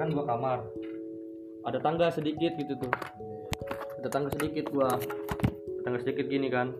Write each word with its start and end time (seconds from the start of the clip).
kan 0.00 0.08
dua 0.08 0.24
kamar. 0.24 0.64
Ada 1.68 1.78
tangga 1.84 2.08
sedikit 2.08 2.56
gitu 2.56 2.72
tuh. 2.80 2.92
Ada 4.00 4.08
tangga 4.08 4.32
sedikit 4.32 4.72
gua. 4.72 4.96
Ada 4.96 5.80
tangga 5.84 6.00
sedikit 6.00 6.24
gini 6.32 6.48
kan. 6.48 6.72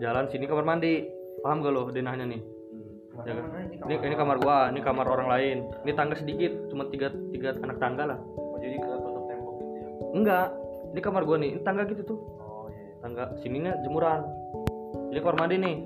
Jalan 0.00 0.32
sini 0.32 0.48
kamar 0.48 0.64
mandi. 0.64 1.04
Paham 1.44 1.64
gak 1.64 1.72
lo 1.72 1.88
denahnya 1.88 2.24
nih? 2.28 2.40
Ya 3.24 3.32
kan? 3.36 3.44
ini, 3.88 3.94
ini 4.00 4.16
kamar 4.16 4.40
gua 4.40 4.72
ini 4.72 4.80
kamar 4.80 5.04
orang 5.04 5.28
lain. 5.28 5.58
Ini 5.84 5.92
tangga 5.92 6.16
sedikit 6.16 6.52
cuma 6.72 6.88
tiga 6.88 7.12
tiga 7.36 7.52
anak 7.60 7.76
tangga 7.76 8.16
lah. 8.16 8.18
Oh, 8.40 8.56
jadi 8.56 8.80
ke 8.80 8.88
tutup 8.96 9.24
tembok 9.28 9.54
gitu 9.60 9.76
ya? 9.76 9.88
Enggak. 10.16 10.48
Ini 10.96 11.00
kamar 11.04 11.22
gua 11.28 11.36
nih 11.36 11.50
ini 11.56 11.60
tangga 11.60 11.84
gitu 11.84 12.02
tuh. 12.08 12.20
Oh 12.40 12.72
iya. 12.72 12.96
Tangga 13.04 13.24
sininya 13.44 13.76
jemuran. 13.84 14.24
Ini 15.12 15.18
kamar 15.20 15.36
mandi 15.44 15.56
nih 15.60 15.76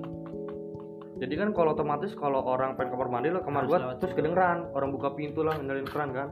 jadi 1.15 1.33
kan 1.39 1.49
kalau 1.55 1.71
otomatis 1.71 2.11
kalau 2.11 2.43
orang 2.43 2.75
pengen 2.75 2.99
kamar 2.99 3.07
mandi 3.07 3.31
lah 3.31 3.39
kamar 3.39 3.63
Harus 3.63 3.71
gua 3.71 3.95
terus 4.03 4.13
kedengeran. 4.19 4.67
Orang 4.75 4.91
buka 4.91 5.15
pintu 5.15 5.47
lah 5.47 5.55
ngendalin 5.55 5.87
keran 5.87 6.11
kan. 6.11 6.27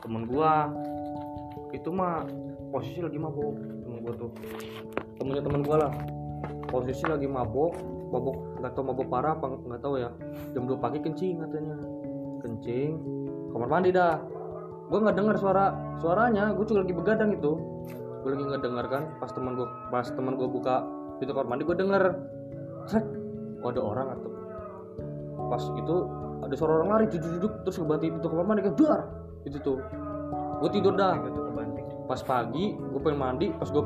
Temen 0.00 0.24
gua. 0.24 0.72
Itu 1.76 1.92
mah 1.92 2.24
posisi 2.72 3.04
lagi 3.04 3.20
mabok. 3.20 3.54
Temen 3.60 3.98
gua 4.00 4.12
tuh. 4.16 4.30
Temennya 5.20 5.42
temen 5.44 5.60
gua 5.60 5.76
lah. 5.88 5.92
Posisi 6.72 7.04
lagi 7.04 7.28
mabok. 7.28 7.76
Mabok 8.08 8.36
nggak 8.64 8.72
tahu 8.72 8.84
mabok 8.88 9.06
parah 9.12 9.36
apa 9.36 9.46
nggak 9.52 9.80
tahu 9.84 10.00
ya. 10.00 10.08
Jam 10.56 10.64
2 10.64 10.80
pagi 10.80 10.98
kencing 11.04 11.36
katanya. 11.44 11.76
Kencing. 12.40 12.92
Kamar 13.52 13.68
mandi 13.68 13.92
dah. 13.92 14.16
Gua 14.88 14.98
nggak 15.04 15.16
dengar 15.20 15.36
suara 15.36 15.76
suaranya. 16.00 16.56
Gua 16.56 16.64
juga 16.64 16.88
lagi 16.88 16.94
begadang 16.96 17.36
itu. 17.36 17.52
Gue 18.24 18.32
lagi 18.32 18.48
nggak 18.48 18.64
dengar 18.64 18.86
kan. 18.88 19.02
Pas 19.20 19.28
teman 19.28 19.60
gue 19.60 19.68
pas 19.92 20.08
teman 20.08 20.34
gue 20.40 20.48
buka 20.48 20.82
pintu 21.20 21.30
kamar 21.36 21.46
mandi 21.52 21.62
gue 21.62 21.76
denger. 21.78 22.04
Sek, 22.90 23.04
ada 23.70 23.82
orang 23.82 24.08
atau 24.18 24.30
pas 25.46 25.62
itu 25.78 25.96
ada 26.42 26.54
suara 26.58 26.72
orang 26.82 26.88
lari 26.90 27.06
duduk 27.10 27.30
duduk 27.38 27.52
terus 27.66 27.76
ngebati 27.80 28.06
pintu 28.12 28.26
kamar 28.30 28.46
mandi 28.46 28.62
duar. 28.74 29.00
Itu 29.46 29.58
tuh. 29.62 29.78
Gue 30.62 30.70
tidur 30.72 30.94
dah. 30.98 31.16
Pas 32.06 32.22
pagi 32.22 32.78
gue 32.78 33.00
pengen 33.02 33.18
mandi 33.18 33.46
pas 33.58 33.66
gue 33.66 33.82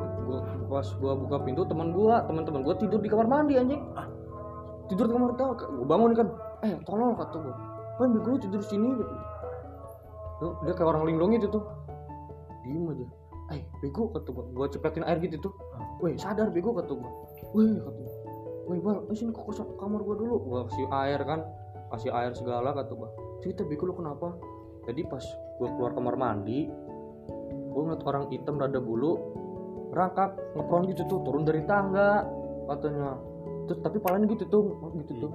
pas 0.69 0.85
gue 0.85 1.13
buka 1.25 1.37
pintu 1.41 1.65
teman 1.65 1.89
gue 1.89 2.15
teman-teman 2.29 2.61
gue 2.61 2.75
tidur 2.85 2.99
di 3.01 3.09
kamar 3.09 3.25
mandi 3.25 3.57
anjing. 3.57 3.81
Tidur 4.89 5.09
di 5.09 5.13
kamar 5.13 5.33
tahu 5.37 5.51
gue 5.57 5.87
bangun 5.89 6.11
kan. 6.13 6.27
Eh 6.61 6.77
tolong 6.85 7.17
kata 7.17 7.37
gue 7.41 7.55
kan 8.01 8.09
lu 8.17 8.37
tidur 8.41 8.61
sini 8.65 8.89
gitu. 8.97 9.15
Tuh, 10.41 10.57
dia 10.65 10.73
kayak 10.73 10.89
orang 10.89 11.05
linglung 11.05 11.37
itu 11.37 11.45
tuh. 11.45 11.61
Diem 12.65 12.89
aja. 12.89 13.05
Eh 13.53 13.61
bego 13.81 14.09
kata 14.09 14.29
gua. 14.33 14.45
Gua 14.49 14.65
cepetin 14.69 15.05
air 15.05 15.21
gitu 15.21 15.37
tuh. 15.37 15.53
Weh 16.01 16.17
sadar 16.17 16.49
bego 16.49 16.73
kata 16.73 16.93
gua. 16.97 17.09
Weh 17.53 17.77
kata 17.77 17.99
gua 18.01 18.20
weh 18.69 18.79
bal 18.81 19.07
eh, 19.09 19.15
sini 19.17 19.33
ke 19.33 19.41
kamar 19.79 20.01
gua 20.03 20.15
dulu. 20.17 20.35
Gua 20.45 20.59
kasih 20.69 20.87
air 20.89 21.21
kan. 21.23 21.41
Kasih 21.91 22.11
air 22.13 22.31
segala 22.35 22.75
kata 22.75 22.93
gua. 22.93 23.09
Cerita 23.41 23.65
bego 23.65 23.89
lu 23.89 23.95
kenapa? 23.97 24.37
Jadi 24.89 25.01
pas 25.05 25.23
gua 25.57 25.69
keluar 25.77 25.91
kamar 25.93 26.15
mandi 26.17 26.69
gua 27.71 27.87
ngeliat 27.87 28.03
orang 28.03 28.23
hitam 28.27 28.59
rada 28.59 28.83
bulu 28.83 29.15
rangkak 29.95 30.35
ngepron 30.55 30.87
gitu 30.91 31.07
tuh 31.07 31.19
turun 31.23 31.43
dari 31.43 31.63
tangga 31.67 32.27
katanya. 32.67 33.19
Terus 33.67 33.79
tapi 33.83 33.97
palanya 34.03 34.27
gitu 34.31 34.45
tuh 34.47 34.63
gitu 35.03 35.27
tuh. 35.27 35.31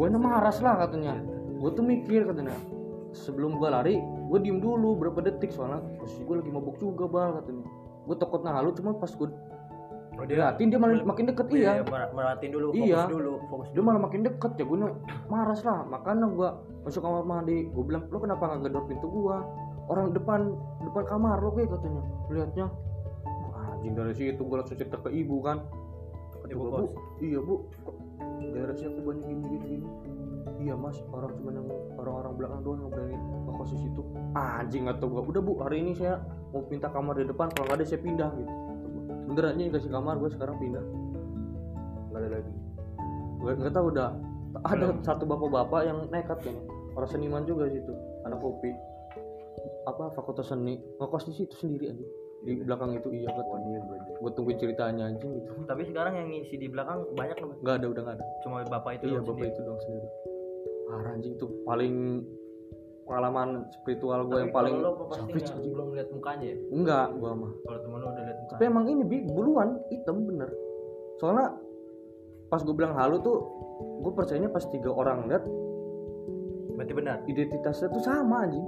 Gue 0.00 0.08
maras 0.16 0.64
lah 0.64 0.80
katanya. 0.88 1.20
Gue 1.60 1.70
tuh 1.76 1.84
mikir 1.84 2.24
katanya. 2.24 2.56
Sebelum 3.12 3.60
gue 3.60 3.68
lari 3.68 4.00
gue 4.00 4.38
diem 4.40 4.62
dulu 4.62 4.96
berapa 4.96 5.20
detik 5.20 5.52
soalnya 5.52 5.84
posisi 6.00 6.24
gue 6.24 6.40
lagi 6.40 6.48
mabuk 6.48 6.80
juga 6.80 7.04
bal 7.04 7.44
katanya. 7.44 7.68
Gue 8.08 8.16
takut 8.16 8.40
nah 8.40 8.64
lu 8.64 8.72
cuma 8.72 8.96
pas 8.96 9.12
gue 9.12 9.28
Liatin 10.28 10.68
dia 10.68 10.76
malah 10.76 11.00
makin 11.00 11.24
deket 11.32 11.46
iya 11.54 11.80
mer- 11.80 12.12
merhatiin 12.12 12.52
dulu, 12.52 12.66
fokus 12.74 12.84
Iya. 12.84 13.02
dulu, 13.08 13.32
fokus 13.48 13.68
dia 13.72 13.80
malah 13.80 14.00
makin 14.02 14.20
deket 14.20 14.52
ya 14.58 14.64
gue 14.66 14.76
maras 15.26 15.60
lah. 15.64 15.80
Makanya 15.86 16.26
gue 16.28 16.48
masuk 16.84 17.00
kamar 17.00 17.24
mandi 17.24 17.68
gue 17.68 17.84
bilang 17.84 18.04
lu 18.12 18.18
kenapa 18.20 18.52
nggak 18.52 18.68
gedor 18.68 18.84
pintu 18.84 19.06
gue 19.08 19.36
orang 19.88 20.12
depan 20.12 20.40
depan 20.82 21.04
kamar 21.08 21.40
lo 21.40 21.50
kayak 21.54 21.72
katanya. 21.72 22.02
Liatnya 22.28 22.66
Wah, 23.48 23.72
anjing 23.74 23.94
dari 23.96 24.12
situ 24.12 24.40
gue 24.40 24.56
langsung 24.56 24.76
cerita 24.76 25.00
ke 25.00 25.08
ibu 25.08 25.40
kan. 25.40 25.64
Kata 26.40 26.52
Ibu 26.52 26.62
bu 26.68 26.84
iya 27.20 27.38
bu. 27.40 27.54
Kok 27.84 27.94
daerah 28.52 28.74
sini 28.74 28.88
aku 28.92 29.00
banyak 29.04 29.24
gini 29.24 29.42
gini 29.46 29.56
gini 29.64 29.86
iya 30.60 30.74
mas. 30.76 30.96
Orang 31.08 31.32
cuma 31.40 31.52
yang 31.52 31.68
orang-orang 31.96 32.32
belakang 32.36 32.60
doang 32.64 32.78
yang 32.84 32.90
berani 32.92 33.16
ngekos 33.48 33.70
di 33.72 33.78
situ. 33.88 34.02
Anjing 34.32 34.84
atau 34.88 35.06
gua. 35.08 35.22
Udah 35.24 35.40
bu 35.40 35.52
hari 35.60 35.80
ini 35.80 35.92
saya 35.92 36.20
mau 36.52 36.64
minta 36.68 36.88
kamar 36.88 37.16
di 37.16 37.24
depan 37.24 37.48
kalau 37.52 37.68
nggak 37.68 37.78
ada 37.80 37.86
saya 37.86 38.00
pindah 38.00 38.30
gitu. 38.36 38.52
Beneran 39.30 39.54
nih 39.56 39.66
kasih 39.70 39.90
kamar 39.94 40.18
gue 40.18 40.30
sekarang 40.34 40.56
pindah. 40.58 40.84
Nggak 42.10 42.20
ada 42.20 42.28
lagi. 42.34 42.52
Gak, 43.40 43.54
nggak 43.62 43.72
tahu 43.72 43.86
udah. 43.94 44.10
Ada 44.66 44.86
satu 45.06 45.24
bapak-bapak 45.30 45.80
yang 45.86 45.98
nekat 46.10 46.42
kayaknya 46.42 46.64
orang 46.98 47.10
seniman 47.10 47.46
juga 47.46 47.70
situ. 47.70 47.94
Anak 48.26 48.42
kopi 48.42 48.74
apa 49.86 50.10
fakultas 50.12 50.50
seni. 50.50 50.82
Ngekos 50.98 51.30
di 51.30 51.32
situ 51.38 51.54
sendiri 51.54 51.94
aja 51.94 52.06
di 52.40 52.56
belakang 52.64 52.96
itu 52.96 53.08
iya 53.12 53.28
iya 53.28 53.80
berarti 53.84 54.10
gue 54.16 54.30
tungguin 54.32 54.56
ceritanya 54.56 55.12
anjing 55.12 55.30
gitu. 55.36 55.52
Tapi 55.68 55.82
sekarang 55.92 56.16
yang 56.16 56.28
ngisi 56.32 56.56
di 56.56 56.68
belakang 56.72 57.04
banyak 57.12 57.36
loh. 57.36 57.56
nggak 57.60 57.74
ada 57.84 57.86
udah 57.92 58.02
nggak 58.02 58.16
ada. 58.16 58.26
Cuma 58.40 58.56
bapak 58.64 58.92
itu 59.00 59.12
iya 59.12 59.20
doang 59.20 59.28
bapak 59.28 59.44
sendiri. 59.44 59.52
itu 59.52 59.60
dong 59.68 59.80
sendiri. 59.84 60.08
Parah 60.88 61.10
anjing 61.12 61.34
tuh. 61.36 61.50
Paling 61.68 61.94
pengalaman 63.10 63.48
spiritual 63.74 64.22
gue 64.22 64.30
Tapi 64.30 64.40
yang 64.40 64.52
paling 64.54 64.74
kalau 64.76 64.94
lo 64.94 65.04
savage 65.10 65.42
nggak- 65.42 65.66
belum 65.66 65.88
lihat 65.90 66.08
mukanya 66.14 66.46
ya. 66.46 66.56
enggak 66.70 67.06
gua 67.18 67.32
mah. 67.34 67.52
Kalau 67.58 67.78
temen 67.82 67.98
lo 67.98 68.06
udah 68.06 68.22
lihat 68.22 68.38
tapi 68.38 68.46
mukanya. 68.46 68.70
emang 68.70 68.84
ini 68.86 69.02
bi 69.02 69.16
buluan 69.26 69.68
hitam 69.90 70.16
bener. 70.22 70.50
Soalnya 71.18 71.46
pas 72.46 72.62
gue 72.62 72.70
bilang 72.70 72.94
halu 72.94 73.18
tuh 73.18 73.38
gue 74.00 74.12
percayanya 74.12 74.46
pas 74.48 74.62
tiga 74.64 74.88
orang 74.88 75.26
lihat 75.26 75.42
Berarti 76.72 76.92
benar. 76.94 77.16
identitasnya 77.26 77.90
tuh 77.90 78.00
sama 78.00 78.46
anjing. 78.46 78.64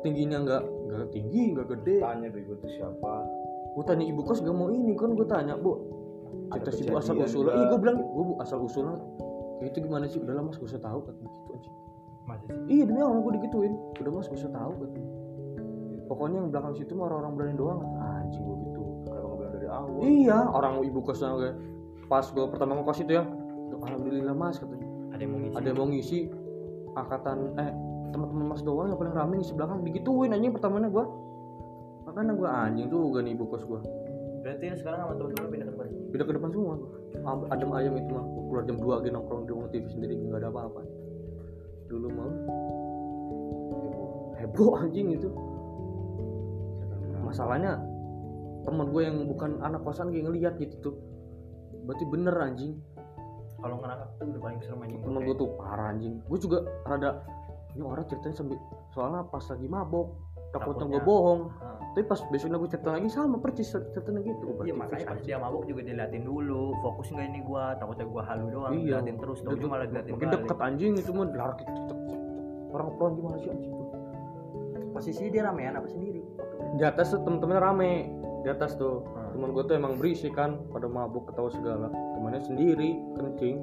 Tingginya 0.00 0.38
nggak 0.40 0.62
nggak 0.88 1.06
tinggi 1.10 1.42
nggak 1.52 1.66
gede. 1.68 1.96
Tanya 2.00 2.28
bego 2.28 2.52
itu 2.54 2.68
siapa? 2.72 3.14
Gue 3.70 3.84
tanya 3.84 4.02
ibu 4.02 4.20
kos 4.20 4.40
gak 4.40 4.50
mau 4.50 4.66
ini 4.68 4.96
kan 4.96 5.12
gue 5.12 5.26
tanya 5.26 5.54
bu. 5.54 5.76
Cerita 6.50 6.70
si 6.72 6.82
bu 6.82 6.96
asal 6.96 7.14
usulnya 7.14 7.52
iya 7.52 7.64
gue 7.68 7.78
bilang 7.78 7.98
gue 8.00 8.24
bu 8.24 8.34
asal 8.40 8.58
usulnya 8.58 8.96
kayak 9.60 9.70
itu 9.70 9.78
gimana 9.84 10.08
sih? 10.08 10.16
Udah 10.16 10.32
lama 10.32 10.48
gak 10.48 10.64
usah 10.64 10.80
tahu 10.80 11.04
katanya 11.04 11.28
gitu 11.30 11.50
anjing 11.52 11.74
Masih 12.28 12.46
sih. 12.52 12.60
iya 12.68 12.84
demi 12.84 13.00
allah 13.00 13.24
gue 13.24 13.32
digituin. 13.40 13.72
Udah 13.96 14.12
mas 14.12 14.28
usah 14.28 14.52
tahu 14.52 14.72
katanya 14.84 15.18
pokoknya 16.08 16.36
yang 16.40 16.48
belakang 16.50 16.74
situ 16.74 16.92
mah 16.96 17.04
orang-orang 17.12 17.32
berani 17.36 17.54
doang. 17.60 17.80
Anjing 18.00 18.42
gue 18.42 18.56
gitu. 18.64 18.82
Kenapa 19.04 19.20
nggak 19.20 19.36
bilang 19.36 19.52
dari 19.52 19.68
awal? 19.68 19.98
Iya. 20.02 20.38
Orang 20.48 20.74
ibu 20.82 20.98
kosnya 21.04 21.36
kayak 21.36 21.56
pas 22.08 22.24
gue 22.32 22.44
pertama 22.48 22.80
ngekos 22.80 23.04
itu 23.04 23.12
ya 23.12 23.24
alhamdulillah 23.84 24.34
mas 24.34 24.56
katanya. 24.56 24.88
Ada 25.12 25.20
yang 25.22 25.30
mau 25.30 25.38
ngisi. 25.44 25.54
ada 25.54 25.66
yang 25.68 25.78
mau 25.78 25.88
ngisi. 25.92 26.18
Angkatan 26.96 27.38
eh 27.60 27.70
teman-teman 28.08 28.46
mas 28.48 28.62
doang 28.64 28.88
yang 28.88 28.98
paling 28.98 29.14
rame 29.14 29.34
ngisi 29.44 29.52
belakang. 29.54 29.78
Digituin 29.84 30.32
anjing 30.32 30.52
pertamanya 30.56 30.88
gua. 30.88 31.04
Makanya 32.08 32.32
gua 32.34 32.48
anjing 32.66 32.88
tuh 32.88 33.12
gak 33.12 33.22
nih 33.28 33.32
ibu 33.36 33.44
kos 33.52 33.62
gua. 33.68 33.80
Berarti 34.40 34.64
sekarang 34.80 34.98
sama 35.04 35.12
temen-temen 35.20 35.48
pindah 35.52 35.66
ke 35.68 35.72
depan. 35.76 35.86
pindah 36.08 36.26
ke 36.26 36.34
depan 36.40 36.50
semua. 36.56 36.74
Adem 37.52 37.70
ayam 37.76 37.94
itu 38.00 38.10
mah 38.16 38.24
keluar 38.48 38.62
jam 38.64 38.76
2 38.80 38.88
lagi 38.88 39.08
nongkrong 39.12 39.44
di 39.44 39.52
ruang 39.52 39.68
TV 39.68 39.84
sendiri 39.92 40.14
nggak 40.16 40.40
ada 40.40 40.48
apa-apa 40.48 40.80
dulu 41.88 42.08
mah. 42.12 42.32
Heboh 44.38 44.38
heboh 44.38 44.70
anjing 44.84 45.08
itu. 45.16 45.28
Masalahnya 47.24 47.80
temen 48.68 48.92
gue 48.92 49.02
yang 49.02 49.24
bukan 49.26 49.58
anak 49.64 49.80
kosan 49.82 50.12
kayak 50.12 50.28
ngeliat 50.28 50.54
gitu 50.60 50.76
tuh. 50.92 50.94
Berarti 51.88 52.04
bener 52.06 52.36
anjing. 52.36 52.76
Kalau 53.58 53.82
ngerangkak 53.82 54.08
tuh 54.20 54.28
udah 54.30 54.42
paling 54.44 54.60
serem 54.62 54.84
anjing. 54.86 55.00
temen 55.02 55.20
gue 55.26 55.34
tuh 55.34 55.48
parah 55.58 55.90
anjing. 55.90 56.14
Gue 56.28 56.38
juga 56.38 56.62
rada 56.86 57.24
ini 57.74 57.82
orang 57.84 58.06
ceritanya 58.06 58.36
sambil 58.36 58.58
soalnya 58.92 59.22
pas 59.28 59.44
lagi 59.44 59.66
mabok 59.68 60.27
takutnya. 60.52 60.86
gue 60.88 61.02
bohong. 61.04 61.40
Ah. 61.60 61.76
tapi 61.96 62.04
pas 62.04 62.20
besoknya 62.30 62.62
gue 62.62 62.70
cerita 62.70 62.90
lagi 62.94 63.08
sama 63.10 63.36
percis 63.42 63.74
ceritanya 63.74 64.20
gitu 64.22 64.54
Iya 64.62 64.74
makanya 64.76 65.06
pas 65.08 65.20
dia 65.24 65.36
mabuk 65.40 65.66
juga 65.66 65.82
diliatin 65.82 66.22
dulu. 66.22 66.76
Fokus 66.84 67.10
nggak 67.10 67.26
ini 67.26 67.40
gua? 67.42 67.74
Takutnya 67.80 68.06
gua 68.06 68.22
halu 68.28 68.46
doang 68.54 68.72
Iya. 68.76 69.02
diliatin 69.02 69.16
terus 69.18 69.38
dong. 69.42 69.52
Diliatin 69.58 70.12
makin 70.14 70.28
balik. 70.28 70.44
deket 70.46 70.58
anjing 70.62 70.92
itu 70.94 71.10
mah 71.10 71.26
cek. 71.58 71.68
orang 72.68 72.88
pelan 73.00 73.12
gimana 73.16 73.36
sih 73.40 73.48
anjing? 73.50 73.72
Tuh 73.72 73.88
posisi 74.92 75.24
dia 75.32 75.42
ramean 75.48 75.74
apa 75.78 75.88
sendiri? 75.88 76.20
Di 76.76 76.84
atas 76.84 77.14
tuh 77.16 77.20
temen-temennya 77.24 77.62
rame. 77.64 77.92
Di 78.44 78.48
atas 78.52 78.76
tuh. 78.76 79.02
Hmm. 79.02 79.30
temen 79.34 79.48
gue 79.56 79.64
tuh 79.64 79.74
emang 79.76 79.92
berisik 79.96 80.32
kan 80.36 80.60
pada 80.72 80.86
mabuk 80.86 81.32
ketawa 81.32 81.48
segala. 81.52 81.88
Temennya 81.88 82.42
sendiri 82.44 82.90
kencing. 83.16 83.56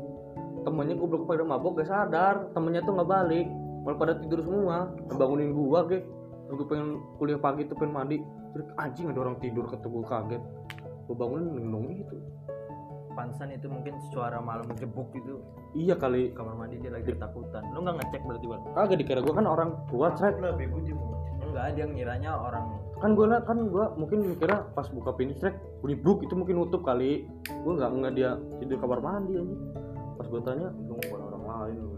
Temennya 0.65 0.95
gue 0.97 1.07
belum 1.07 1.23
pada 1.29 1.43
mabuk 1.45 1.77
gak 1.77 1.89
sadar. 1.89 2.49
Temennya 2.57 2.81
tuh 2.81 2.97
nggak 2.97 3.09
balik. 3.09 3.47
Malah 3.85 3.97
pada 4.01 4.13
tidur 4.17 4.41
semua. 4.41 4.89
Bangunin 5.13 5.53
gua 5.53 5.85
ke 5.85 6.01
gue 6.53 6.67
pengen 6.69 7.01
kuliah 7.17 7.39
pagi 7.41 7.65
tuh 7.65 7.77
pengen 7.77 7.93
mandi. 7.93 8.17
Terus 8.53 8.67
anjing 8.77 9.09
ada 9.09 9.19
orang 9.25 9.37
tidur 9.41 9.65
gue 9.65 10.05
kaget. 10.05 10.43
Gue 11.09 11.15
bangunin 11.15 11.49
ngendong 11.57 11.87
gitu. 12.05 12.15
Pansan 13.15 13.55
itu 13.55 13.71
mungkin 13.71 13.95
suara 14.11 14.43
malam 14.43 14.67
jebuk 14.75 15.09
gitu. 15.15 15.39
Iya 15.73 15.95
kali. 15.95 16.35
Kamar 16.35 16.55
mandi 16.59 16.77
dia 16.77 16.91
lagi 16.91 17.15
ketakutan. 17.15 17.63
Lu 17.71 17.81
nggak 17.81 18.03
ngecek 18.03 18.21
berarti 18.27 18.45
bang? 18.45 18.61
Kagak 18.75 18.97
dikira 18.99 19.19
gue 19.23 19.33
kan 19.33 19.47
orang 19.47 19.69
tua 19.87 20.07
cret. 20.13 20.35
Lah 20.37 20.53
bego 20.53 20.79
enggak 21.55 21.79
dia 21.79 21.85
ngiranya 21.87 22.31
orang 22.35 22.67
kan 22.99 23.11
gue 23.15 23.27
kan 23.27 23.57
gue 23.71 23.85
mungkin 23.95 24.19
mikirnya 24.27 24.71
pas 24.75 24.87
buka 24.87 25.15
pintu 25.15 25.35
trek 25.39 25.55
bunyi 25.83 25.95
bruk 25.99 26.23
itu 26.27 26.35
mungkin 26.35 26.59
nutup 26.59 26.83
kali. 26.83 27.23
Gue 27.47 27.73
nggak 27.79 27.91
nggak 27.95 28.13
dia 28.15 28.35
tidur 28.59 28.77
kamar 28.83 28.99
mandi 28.99 29.39
aja 29.39 29.55
pas 30.15 30.27
gue 30.27 30.41
tanya 30.43 30.67
itu 30.75 30.91
bukan 30.95 31.21
orang 31.31 31.43
lain 31.47 31.75
lu. 31.79 31.89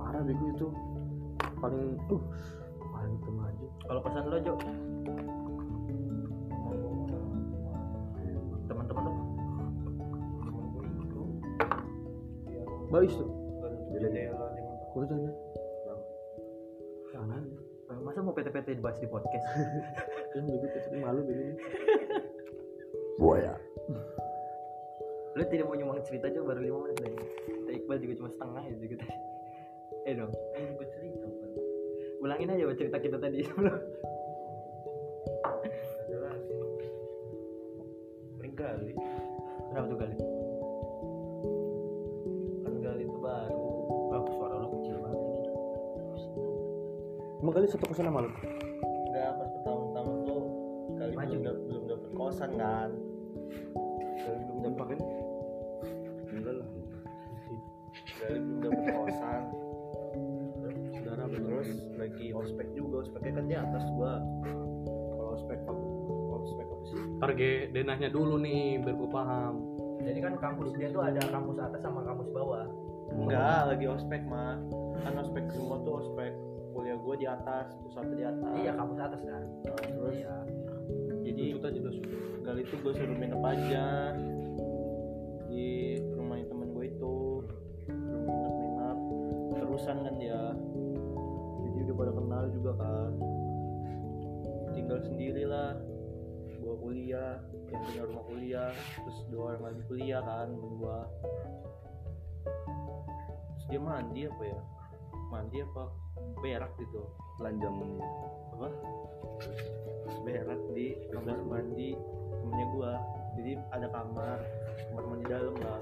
Parah 0.00 0.22
bego 0.24 0.46
itu. 0.56 0.66
Paling 1.60 1.96
uh 1.96 2.00
itu 2.00 2.16
aja 2.16 2.63
kalau 3.84 4.00
pesan 4.00 4.24
lo 4.28 4.38
Jo? 4.40 4.54
Teman-teman 8.64 9.02
lo? 9.04 9.12
Baik 12.88 13.12
tuh. 13.12 13.28
Jadi 13.92 14.06
udah 14.94 15.18
jangan. 17.12 17.42
Masa 18.04 18.20
mau 18.20 18.34
PT-PT 18.34 18.80
dibahas 18.80 18.98
di 19.00 19.08
podcast? 19.08 19.46
Yang 20.34 20.44
begitu 20.50 20.76
tapi 20.82 20.98
malu 20.98 21.20
begini 21.22 21.54
buaya. 23.22 23.54
lo 25.34 25.42
tidak 25.50 25.66
mau 25.66 25.78
nyumbang 25.78 26.02
cerita 26.02 26.30
aja 26.30 26.42
baru 26.42 26.62
lima 26.62 26.78
menit 26.86 26.98
lagi. 27.02 27.18
Kata 27.22 27.70
Iqbal 27.74 27.98
juga 28.02 28.14
cuma 28.18 28.30
setengah 28.30 28.62
ya 28.66 28.74
juga 28.78 28.96
tadi 29.02 29.16
eh 30.04 30.12
dong 30.12 30.32
ulangin 32.24 32.48
aja 32.48 32.72
cerita 32.72 32.96
kita 32.96 33.20
tadi 33.20 33.44
sebelum 33.44 33.76
Jelas. 36.08 36.40
Paling 38.40 38.54
kali 38.56 38.92
kenapa 39.68 39.86
tuh 39.92 39.98
kali 40.00 40.16
kan 42.64 42.74
kali 42.80 43.02
itu 43.04 43.18
baru. 43.20 43.60
oh 44.08 44.24
suara 44.32 44.54
lo 44.56 44.66
kecil 44.72 44.96
banget 45.04 45.20
emang 47.44 47.52
kali 47.52 47.66
satu 47.68 47.84
kosan 47.92 48.08
sama 48.08 48.24
lu 48.24 48.30
Enggak 49.14 49.30
pas 49.38 49.48
pertama-tama 49.60 50.12
tuh 50.24 50.42
kali 50.96 51.12
Maju. 51.12 51.28
belum 51.28 51.42
dap- 51.44 51.62
belum 51.68 51.84
dapet 51.86 52.10
kosan 52.16 52.50
kan. 52.58 52.90
Kali 54.18 54.38
belum 54.42 54.58
dapet 54.64 54.84
kan? 54.90 55.00
Enggak 56.34 56.54
lah. 56.58 56.68
Kali 58.18 58.38
belum 58.42 58.58
dapet 58.58 58.84
kosan. 58.90 59.43
Lagi 62.04 62.26
ospek 62.36 62.68
juga, 62.76 62.96
ospeknya 63.08 63.32
kan 63.40 63.44
di 63.48 63.56
atas 63.56 63.84
gua. 63.96 64.12
Kalau 65.16 65.30
ospek? 65.40 65.58
Ospek 66.44 66.66
apa 66.68 66.84
sih? 66.92 67.00
target 67.24 67.72
denahnya 67.72 68.12
dulu 68.12 68.36
nih 68.36 68.76
biar 68.84 68.94
gua 69.00 69.08
paham 69.08 69.54
jadi 70.04 70.18
kan 70.20 70.34
kampus 70.36 70.76
dia 70.76 70.92
tuh 70.92 71.00
ada 71.00 71.16
kampus 71.32 71.56
atas 71.56 71.80
sama 71.80 72.04
kampus 72.04 72.28
bawah 72.36 72.68
Enggak, 73.14 73.70
lagi 73.70 73.86
ospek 73.86 74.26
mah. 74.26 74.58
Kan 75.06 75.14
ospek 75.20 75.46
semua 75.54 75.78
tuh 75.86 76.02
ospek 76.02 76.34
kuliah 76.74 76.98
gua 76.98 77.14
di 77.14 77.26
atas, 77.30 77.70
pusat 77.86 78.10
di 78.10 78.26
atas. 78.26 78.50
iya 78.58 78.72
kampus 78.74 78.98
atas 78.98 79.20
kan 79.22 79.42
Nah, 79.64 79.76
terus 79.94 80.16
iya 80.18 80.36
jadi 81.24 81.44
udah 81.56 81.70
shoot. 81.94 82.10
kali 82.44 82.60
itu 82.66 82.74
gue 82.76 82.92
suruh 82.92 83.16
minum 83.16 83.40
aja 83.40 84.12
di 85.48 85.96
rumahnya 86.12 86.44
temen 86.52 86.68
gue 86.76 86.84
itu 86.92 87.14
suruh 87.88 88.04
minum 88.04 88.52
minum 88.60 88.96
terusan 89.56 89.96
kan 90.04 90.14
dia 90.20 90.43
kuliah 96.94 97.42
yang 97.74 97.82
punya 97.82 98.02
rumah 98.06 98.24
kuliah 98.30 98.70
terus 99.02 99.18
dua 99.34 99.42
orang 99.50 99.62
lagi 99.66 99.82
kuliah 99.90 100.22
kan 100.22 100.48
gue 100.54 100.98
terus 103.50 103.64
dia 103.66 103.80
mandi 103.80 104.20
apa 104.28 104.42
ya? 104.44 104.60
Mandi 105.32 105.58
apa 105.64 105.84
berak 106.38 106.72
gitu. 106.78 107.02
Telanjang. 107.40 107.74
Apa? 108.54 108.68
Terus 110.04 110.18
berak 110.22 110.60
di 110.76 110.94
kamar 111.10 111.38
mandi 111.42 111.96
temennya 112.38 112.66
gua. 112.76 112.92
Jadi 113.34 113.58
ada 113.72 113.88
kamar 113.88 114.38
kamar 114.92 115.04
mandi 115.08 115.24
dalam 115.26 115.56
lah. 115.58 115.80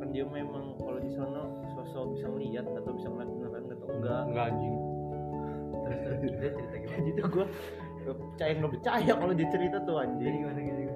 Kan 0.00 0.08
dia 0.14 0.24
memang 0.24 0.78
kalau 0.78 1.02
di 1.02 1.10
sana 1.12 1.50
sosok 1.74 2.14
bisa 2.14 2.30
ngeliat 2.30 2.64
atau 2.64 2.92
bisa 2.94 3.10
ngeliat 3.10 3.30
beneran 3.34 3.64
atau 3.74 3.88
enggak. 3.90 4.22
Enggak 4.30 4.46
anjing. 4.54 4.76
Terus 5.84 6.18
dia 6.22 6.50
cerita 6.56 6.76
gimana 6.78 7.10
tuh 7.12 7.26
gua 7.28 7.46
gak 8.04 8.16
percaya 8.20 8.52
nggak 8.60 8.72
percaya 8.76 9.12
kalau 9.16 9.32
dia 9.32 9.48
cerita 9.48 9.76
tuh 9.82 9.96
jadi 9.96 10.04
anjing 10.04 10.34
gimana 10.44 10.60
gimana 10.60 10.92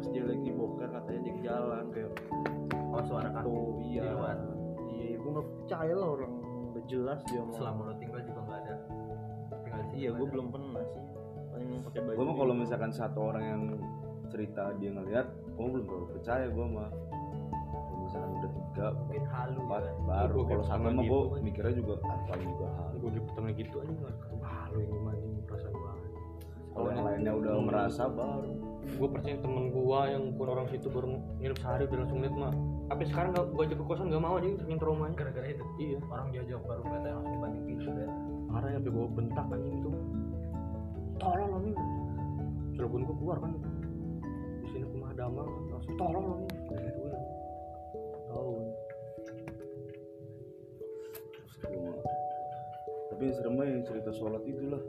pas 0.00 0.06
dia 0.08 0.24
lagi 0.24 0.48
boker 0.56 0.88
katanya 0.88 1.20
dia 1.20 1.34
jalan 1.44 1.84
kayak 1.92 2.10
oh 2.90 3.02
suara 3.04 3.28
kaki 3.28 3.52
iya. 3.84 4.08
iya 4.88 5.16
gua 5.20 5.30
nggak 5.36 5.48
percaya 5.52 5.94
lah 5.94 6.08
orang 6.16 6.32
udah 6.70 6.84
jelas 6.86 7.20
dia 7.26 7.40
mau 7.42 7.52
selama 7.52 7.80
lo 7.90 7.94
tinggal 7.98 8.20
juga 8.24 8.40
nggak 8.46 8.58
ada. 8.64 8.74
Tinggal 9.66 9.84
iya 9.92 10.08
nggak 10.08 10.16
gua 10.16 10.24
ada. 10.24 10.32
belum 10.32 10.46
pernah 10.48 10.82
sih. 10.86 11.02
Paling 11.50 11.68
pakai 11.82 12.00
baju 12.00 12.16
gue 12.16 12.24
mah 12.24 12.36
kalau 12.38 12.54
misalkan 12.54 12.92
satu 12.94 13.18
orang 13.20 13.44
yang 13.44 13.62
cerita 14.30 14.62
dia 14.78 14.90
ngeliat 14.94 15.26
gue 15.34 15.66
belum 15.66 15.84
terlalu 15.84 16.06
percaya 16.14 16.46
gue 16.46 16.66
mah. 16.70 16.90
Kalau 17.70 17.98
misalkan 18.06 18.30
udah 18.38 18.50
tiga 18.54 18.86
mungkin 18.94 19.24
halu 19.28 19.58
empat 19.66 19.82
kan 19.82 19.98
baru. 20.06 20.32
Gua 20.32 20.44
kalau 20.46 20.62
pertama 20.64 20.86
mah 20.86 21.02
gitu 21.02 21.10
gue 21.10 21.20
kan. 21.20 21.40
mikirnya 21.42 21.74
juga 21.74 21.92
apa 22.06 22.34
juga 22.38 22.66
hal 22.78 22.90
gue 22.96 23.10
di 23.10 23.20
pertama 23.26 23.46
gitu 23.52 23.76
aja 23.82 23.92
nggak 23.92 24.14
malu 24.40 24.78
ini 24.80 24.98
mah 25.02 25.14
perasaan 25.50 25.74
kalau 26.80 26.90
yang 26.96 27.04
lainnya 27.04 27.32
udah 27.36 27.52
Hmm. 27.52 27.66
merasa 27.68 28.08
baru. 28.08 28.52
Gue 28.90 29.08
percaya 29.12 29.36
temen 29.38 29.64
gua 29.70 30.08
yang 30.08 30.32
pun 30.34 30.48
orang 30.48 30.66
situ 30.66 30.88
baru 30.88 31.20
nginep 31.38 31.58
sehari 31.60 31.84
udah 31.84 31.98
langsung 32.00 32.20
liat 32.24 32.32
mah 32.32 32.52
tapi 32.90 33.06
sekarang 33.06 33.30
gak 33.30 33.46
gue 33.54 33.62
ajak 33.70 33.78
ke 33.78 33.84
kosan 33.86 34.10
gak 34.10 34.18
mau 34.18 34.34
aja 34.34 34.48
saking 34.56 34.80
traumanya 34.80 35.14
gara-gara 35.14 35.46
itu? 35.46 35.64
Iya. 35.78 35.98
Orang 36.10 36.28
diajak 36.34 36.60
baru 36.66 36.82
kata 36.82 37.08
langsung 37.12 37.38
banding 37.38 37.64
pintu 37.68 37.90
ya. 37.94 38.08
Marah 38.50 38.68
sampai 38.74 38.90
gue 38.90 39.06
bentak 39.14 39.46
anjing 39.46 39.76
itu. 39.78 39.90
Tolong 41.20 41.48
lo 41.52 41.58
nih 41.60 41.74
telepon 42.74 43.00
gue 43.04 43.16
keluar 43.20 43.36
kan 43.38 43.52
di 44.64 44.66
sini 44.72 44.84
rumah 44.88 45.12
damang 45.14 45.48
langsung. 45.70 45.94
Tolong 45.94 46.24
lo 46.24 46.34
nih 46.40 46.50
gitu 46.50 46.72
ya 46.74 47.20
tahu. 48.26 48.52
Terus 51.30 51.54
gua 51.62 51.80
mah- 51.84 52.04
tapi 53.10 53.22
yang 53.22 53.34
serem 53.36 53.52
mah 53.54 53.66
yang 53.68 53.82
cerita 53.84 54.10
sholat 54.10 54.42
itulah 54.42 54.82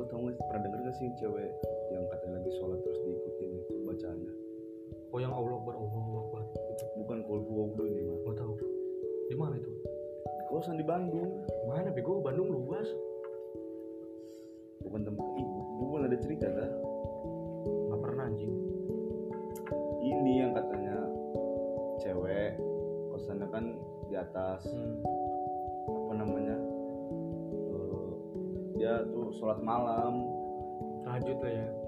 Lu 0.00 0.08
tau 0.08 0.24
gak 0.24 0.40
pernah 0.40 0.62
denger 0.64 0.80
gak 0.88 0.96
sih 0.96 1.08
cewek 1.20 1.52
yang 1.92 2.04
katanya 2.08 2.40
lagi 2.40 2.50
sholat 2.56 2.80
terus 2.80 2.98
diikutin 3.04 3.50
itu 3.60 3.74
bacaannya? 3.84 4.32
Oh 5.12 5.18
yang 5.20 5.32
Allah 5.36 5.60
Akbar 5.60 5.74
Allah 5.76 6.20
Akbar. 6.24 6.42
Itu 6.72 6.84
bukan 7.04 7.18
kolbu 7.28 7.76
dulu 7.76 7.84
ini 7.84 8.00
mah 8.08 8.16
gue 8.24 8.34
tahu. 8.36 8.52
Di 9.28 9.36
mana 9.36 9.54
itu? 9.60 9.72
Di 10.24 10.44
kosan 10.48 10.80
di 10.80 10.84
Bandung. 10.84 11.44
Mana? 11.68 11.92
Bego 11.92 12.24
Bandung 12.24 12.48
luas. 12.48 12.88
Bukan 14.80 15.04
tempat 15.04 15.28
ih 15.36 15.48
bukan 15.82 16.08
ada 16.08 16.16
cerita 16.18 16.46
dah 16.48 16.70
nggak 17.92 18.00
pernah 18.00 18.24
anjing. 18.32 18.54
Ini 20.02 20.32
yang 20.42 20.52
katanya 20.56 20.96
cewek 22.00 22.56
kosannya 23.12 23.46
kan 23.52 23.64
di 24.08 24.16
atas. 24.16 24.64
Hmm. 24.72 25.21
Tuh 29.10 29.34
sholat 29.40 29.58
malam. 29.64 30.22
Tahajud 31.02 31.38
lah 31.42 31.52
ya 31.52 31.81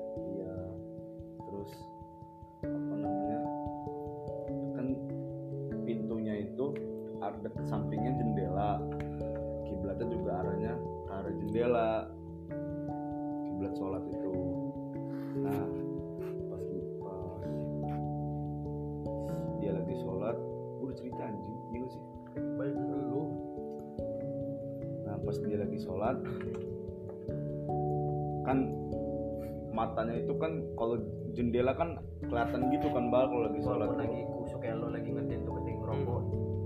kalau 33.28 33.42
lagi 33.48 33.60
sholat 33.60 33.86
walaupun 33.88 33.96
tuh. 33.96 34.04
lagi 34.04 34.20
kusuk 34.28 34.58
kayak 34.60 34.76
lo 34.80 34.86
lagi 34.92 35.08
ngertiin 35.10 35.40
tuh 35.44 35.54
penting 35.56 35.76
ngerokok 35.80 36.22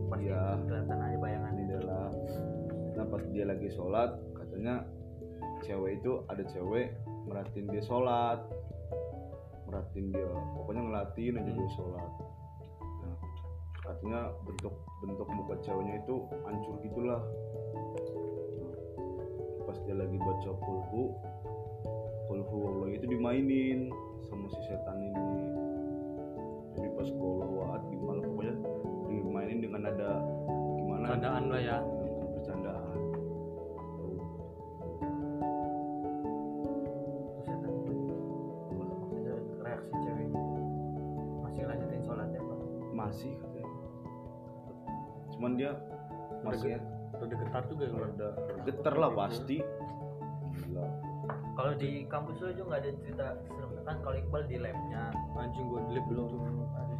pasti 0.08 0.26
Iya. 0.28 0.42
kelihatan 0.64 0.98
aja 1.04 1.16
bayangan 1.20 1.52
jendela. 1.54 2.02
Nah 2.96 3.04
pas 3.12 3.22
dia 3.30 3.44
lagi 3.44 3.68
sholat 3.70 4.10
katanya 4.34 4.74
cewek 5.62 5.92
itu 6.00 6.12
ada 6.32 6.42
cewek 6.48 6.86
merhatiin 7.28 7.68
dia 7.68 7.82
sholat, 7.84 8.40
merhatiin 9.68 10.08
dia, 10.16 10.32
pokoknya 10.56 10.82
ngelatin 10.88 11.32
aja 11.36 11.52
dia 11.52 11.70
sholat. 11.76 12.12
Nah 12.80 13.16
katanya 13.84 14.20
bentuk 14.48 14.74
bentuk 15.04 15.28
muka 15.28 15.54
ceweknya 15.60 16.00
itu 16.00 16.24
hancur 16.48 16.74
gitulah. 16.80 17.20
Nah, 18.58 18.76
pas 19.68 19.76
dia 19.84 19.92
lagi 19.92 20.16
baca 20.16 20.50
kulhu, 20.56 21.04
kulhu 22.32 22.58
Allah 22.64 22.88
itu 22.96 23.04
dimainin 23.04 23.92
sama 24.24 24.48
si 24.48 24.60
setan 24.72 24.98
ini. 25.04 25.57
Jadi 26.78 26.88
pas 26.94 27.08
kulhu 27.10 27.58
waat 27.58 27.82
gimana 27.90 28.22
pokoknya 28.22 28.54
dimainin 29.10 29.58
dengan 29.58 29.82
ada 29.90 30.10
gimana 30.78 31.04
keadaan 31.10 31.42
lah 31.50 31.60
ya. 31.60 31.78
Bercandaan 32.38 32.98
terus 33.98 34.22
ya 38.06 38.16
maksudnya 38.78 39.34
reaksi 39.58 39.94
cewek 40.06 40.28
masih 41.42 41.62
lanjutin 41.66 42.00
sholatnya 42.06 42.38
apa 42.38 42.54
masih 42.94 43.32
katanya. 43.42 43.74
Cuman 45.34 45.52
dia 45.58 45.70
maksudnya 46.46 46.78
Udah 47.18 47.34
getar 47.34 47.62
juga 47.66 47.82
ya 47.82 47.90
kalau 47.90 48.06
rada 48.06 48.28
getar 48.62 48.94
lah 48.94 49.10
pasti. 49.10 49.56
Gila. 50.54 50.86
Kalau 51.58 51.72
di 51.74 52.06
kampus 52.06 52.38
lo 52.38 52.54
juga 52.54 52.66
nggak 52.70 52.80
ada 52.86 52.90
cerita 53.02 53.26
serem. 53.42 53.70
Kan 53.82 53.96
kalau 54.06 54.16
Iqbal 54.16 54.42
di 54.46 54.56
labnya 54.62 55.10
anjing 55.34 55.66
gua 55.66 55.82
delete 55.90 56.06
belum 56.06 56.24
tuh 56.30 56.38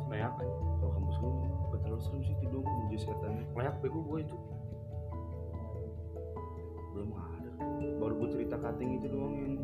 layak 0.09 0.33
kan? 0.37 0.49
Kalau 0.81 0.93
kampus 0.97 1.17
lu 1.21 1.29
gak 1.73 1.81
terlalu 1.85 2.01
serem 2.01 2.21
sih 2.25 2.37
tidur 2.41 2.61
menuju 2.65 2.97
setannya 3.01 3.45
layak 3.57 3.75
bego 3.85 4.01
gua 4.05 4.19
itu. 4.25 4.37
Belum 6.97 7.11
ada. 7.15 7.51
Baru 8.01 8.15
gue 8.25 8.29
cerita 8.35 8.57
cutting 8.59 8.91
itu 8.99 9.07
doang 9.13 9.35
yang 9.37 9.55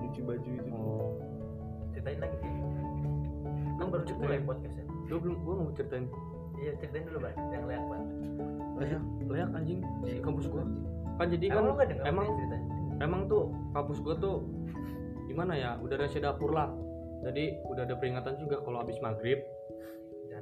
nyuci 0.00 0.20
baju 0.24 0.48
itu. 0.48 0.70
Oh. 0.72 1.18
Ceritain 1.92 2.18
lagi. 2.22 2.36
Sih 2.40 2.54
kan 3.78 3.86
baru 3.94 4.02
Ceritain. 4.04 4.26
mulai 4.26 4.40
podcastnya. 4.42 4.84
Gua 5.08 5.18
belum 5.22 5.36
gua 5.42 5.52
nggak 5.54 5.66
mau 5.66 5.74
ceritain. 5.74 6.04
Iya 6.58 6.72
ceritain 6.82 7.04
dulu 7.06 7.18
bang. 7.22 7.36
Yang 7.54 7.64
layak 7.70 7.84
banget. 7.86 8.08
Layak 8.78 9.02
layak 9.28 9.48
anjing. 9.54 9.80
Di 10.02 10.12
kampus 10.22 10.46
gua. 10.50 10.64
kan 11.18 11.26
jadi 11.34 11.50
kan 11.50 11.66
emang 11.66 11.78
emang 12.06 12.26
ceritanya 12.38 12.66
emang 13.02 13.26
tuh 13.26 13.50
kampus 13.74 13.98
gua 14.02 14.14
tuh 14.22 14.46
gimana 15.26 15.52
ya? 15.58 15.70
Udah 15.82 15.98
ada 15.98 16.06
si 16.06 16.22
dapur 16.22 16.54
lah. 16.54 16.70
Jadi 17.26 17.58
udah 17.66 17.82
ada 17.82 17.98
peringatan 17.98 18.38
juga 18.38 18.62
kalau 18.62 18.78
habis 18.78 18.94
maghrib 19.02 19.42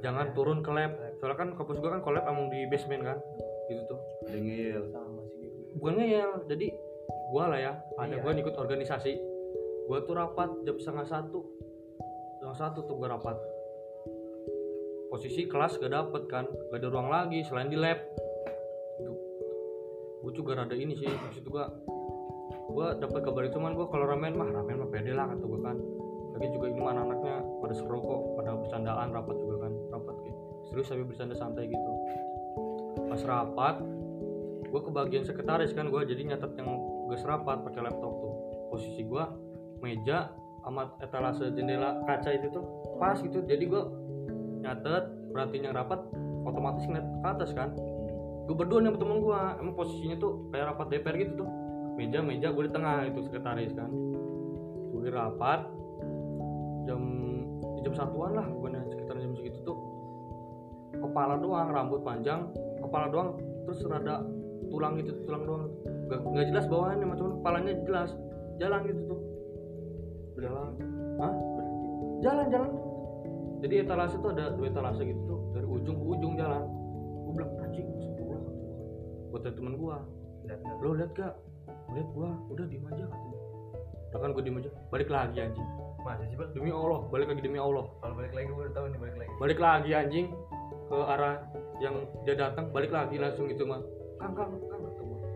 jangan 0.01 0.33
turun 0.33 0.59
ke 0.65 0.71
lab. 0.73 0.97
Soalnya 1.17 1.37
kan 1.37 1.49
kampus 1.57 1.77
gua 1.81 1.97
kan 1.97 2.01
collab 2.01 2.23
emang 2.27 2.49
di 2.53 2.65
basement 2.69 3.03
kan. 3.03 3.17
Gitu 3.67 3.81
tuh. 3.85 3.99
Ada 4.27 4.35
yang 4.37 4.45
ngeyel. 4.47 4.83
Sama 4.93 5.21
sih 5.33 5.39
gitu. 5.43 5.59
Bukan 5.79 5.93
ngeyel 5.99 6.31
jadi 6.47 6.67
gua 7.33 7.43
lah 7.51 7.59
ya. 7.59 7.73
Ada 7.99 8.15
Iya. 8.17 8.23
gua 8.23 8.31
ikut 8.33 8.55
organisasi. 8.55 9.13
Gua 9.87 9.97
tuh 10.03 10.15
rapat 10.15 10.49
jam 10.67 10.75
setengah 10.79 11.07
satu. 11.07 11.39
Setengah 12.37 12.57
satu 12.57 12.79
tuh 12.85 12.95
gua 12.95 13.15
rapat. 13.15 13.37
Posisi 15.07 15.47
kelas 15.47 15.79
gak 15.79 15.91
dapet 15.91 16.23
kan. 16.27 16.45
Gak 16.47 16.79
ada 16.83 16.87
ruang 16.91 17.07
lagi 17.07 17.39
selain 17.47 17.71
di 17.71 17.79
lab. 17.79 17.97
Gitu. 18.97 19.13
gua 20.17 20.31
juga 20.33 20.51
rada 20.59 20.75
ini 20.75 20.91
sih 20.97 21.07
maksud 21.07 21.47
gua. 21.47 21.71
Gua 22.67 22.93
dapet 22.99 23.23
kabar 23.23 23.47
itu 23.47 23.57
man 23.57 23.73
gua 23.73 23.87
kalau 23.87 24.05
ramen 24.05 24.35
mah 24.35 24.51
ramen 24.51 24.83
mah 24.83 24.89
pede 24.91 25.15
lah 25.15 25.31
kata 25.31 25.45
gua 25.47 25.71
kan. 25.71 25.77
Lagi 26.37 26.53
juga 26.53 26.69
ini 26.69 26.79
mah 26.83 26.93
anak-anaknya 26.93 27.35
pada 27.63 27.73
seru 27.73 27.97
kok 27.97 28.21
pada 28.37 28.51
bercandaan 28.59 29.09
rapat 29.09 29.35
juga 29.41 29.56
serius 30.69 30.87
tapi 30.91 31.03
bercanda 31.07 31.35
santai 31.35 31.71
gitu. 31.71 31.91
Pas 33.07 33.21
rapat 33.23 33.81
gue 34.67 34.81
ke 34.83 34.91
bagian 34.91 35.23
sekretaris 35.23 35.71
kan 35.71 35.87
gue 35.87 36.01
jadi 36.03 36.35
nyatet 36.35 36.51
yang 36.59 36.75
tugas 37.07 37.23
rapat 37.23 37.63
pakai 37.63 37.81
laptop 37.87 38.13
tuh. 38.19 38.33
Posisi 38.67 39.01
gue 39.07 39.23
meja 39.79 40.31
sama 40.67 40.91
etalase 40.99 41.55
jendela 41.55 42.03
kaca 42.03 42.35
itu 42.35 42.51
tuh 42.51 42.63
pas 42.99 43.15
gitu. 43.19 43.39
Jadi 43.47 43.63
gue 43.63 43.83
nyatet 44.61 45.07
berarti 45.31 45.63
yang 45.63 45.71
rapat 45.71 46.03
otomatis 46.43 46.83
ngeliat 46.83 47.07
ke 47.07 47.27
atas 47.27 47.51
kan. 47.55 47.71
Gue 48.47 48.55
berdua 48.55 48.83
nih 48.83 48.91
sama 48.91 48.99
temen 48.99 49.17
gue 49.23 49.39
emang 49.63 49.75
posisinya 49.75 50.15
tuh 50.19 50.51
kayak 50.51 50.75
rapat 50.75 50.87
DPR 50.91 51.15
gitu 51.15 51.33
tuh. 51.43 51.49
Meja 51.95 52.19
meja 52.19 52.51
gue 52.51 52.63
di 52.67 52.71
tengah 52.75 53.07
itu 53.07 53.23
sekretaris 53.23 53.71
kan. 53.71 53.89
Gue 54.91 55.07
rapat 55.07 55.63
jam 56.83 57.01
jam 57.83 57.93
satuan 57.95 58.35
lah 58.35 58.47
bukan 58.47 58.83
sekitar 58.91 59.15
jam 59.19 59.31
segitu 59.35 59.59
tuh 59.63 59.77
kepala 61.17 61.33
doang 61.41 61.73
rambut 61.73 62.05
panjang 62.05 62.45
kepala 62.77 63.09
doang 63.09 63.41
terus 63.65 63.81
rada 63.89 64.21
tulang 64.69 65.01
gitu 65.01 65.17
tulang 65.25 65.49
doang. 65.49 65.65
Nggak 66.05 66.19
nggak 66.29 66.45
jelas 66.53 66.65
bawahannya 66.69 67.05
mah 67.09 67.17
cuman 67.17 67.31
kepalanya 67.41 67.73
jelas. 67.89 68.09
Jalan 68.61 68.79
gitu 68.85 69.01
tuh. 69.09 69.19
Jalan 70.37 70.71
Hah? 71.17 71.33
jalan 72.21 72.45
jalan. 72.53 72.71
Jadi 73.65 73.73
etalase 73.81 74.15
tuh 74.21 74.29
ada 74.29 74.53
dua 74.53 74.69
etalase 74.69 75.01
gitu 75.09 75.21
tuh 75.25 75.39
dari 75.57 75.65
ujung 75.65 75.97
ke 75.97 76.05
ujung 76.05 76.33
jalan. 76.37 76.69
Gue 77.25 77.33
bilang 77.33 77.51
anjing 77.65 77.85
astagfirullah 77.97 78.43
buat 79.33 79.41
temen 79.49 79.73
gua 79.73 79.97
Lihat, 80.45 80.61
lihat. 80.61 80.77
lo 80.85 80.89
lihat 80.95 81.11
gak 81.17 81.33
lihat 81.97 82.07
gua 82.13 82.29
udah 82.53 82.65
diem 82.69 82.85
aja 82.93 83.03
katanya. 83.09 83.39
Udah 84.13 84.19
kan 84.21 84.29
gue 84.37 84.43
diem 84.45 84.57
aja 84.61 84.69
balik 84.93 85.09
lagi 85.09 85.37
anjing. 85.41 85.67
Masa 86.05 86.29
sih 86.29 86.37
bang. 86.37 86.53
Demi 86.53 86.69
Allah 86.69 87.09
balik 87.09 87.25
lagi 87.33 87.41
demi 87.41 87.57
Allah. 87.57 87.89
Kalau 88.05 88.13
balik 88.13 88.37
lagi 88.37 88.45
gue 88.53 88.61
udah 88.69 88.73
tahu 88.77 88.85
nih 88.93 88.99
balik 89.01 89.15
lagi. 89.17 89.31
Balik 89.41 89.57
lagi 89.57 89.91
anjing 89.97 90.27
ke 90.87 90.97
arah 90.97 91.43
yang 91.83 92.07
dia 92.23 92.35
datang 92.39 92.71
balik 92.71 92.95
lagi 92.95 93.19
langsung 93.19 93.51
itu 93.51 93.67
mah 93.67 93.83
kang 94.17 94.33
kang 94.33 94.51
kang 94.71 94.81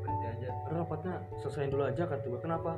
berhenti 0.02 0.26
aja. 0.26 0.50
Rapatnya 0.72 1.22
selesaiin 1.44 1.70
dulu 1.70 1.84
aja 1.86 2.04
kata 2.08 2.26
gua. 2.32 2.40
Kenapa? 2.42 2.72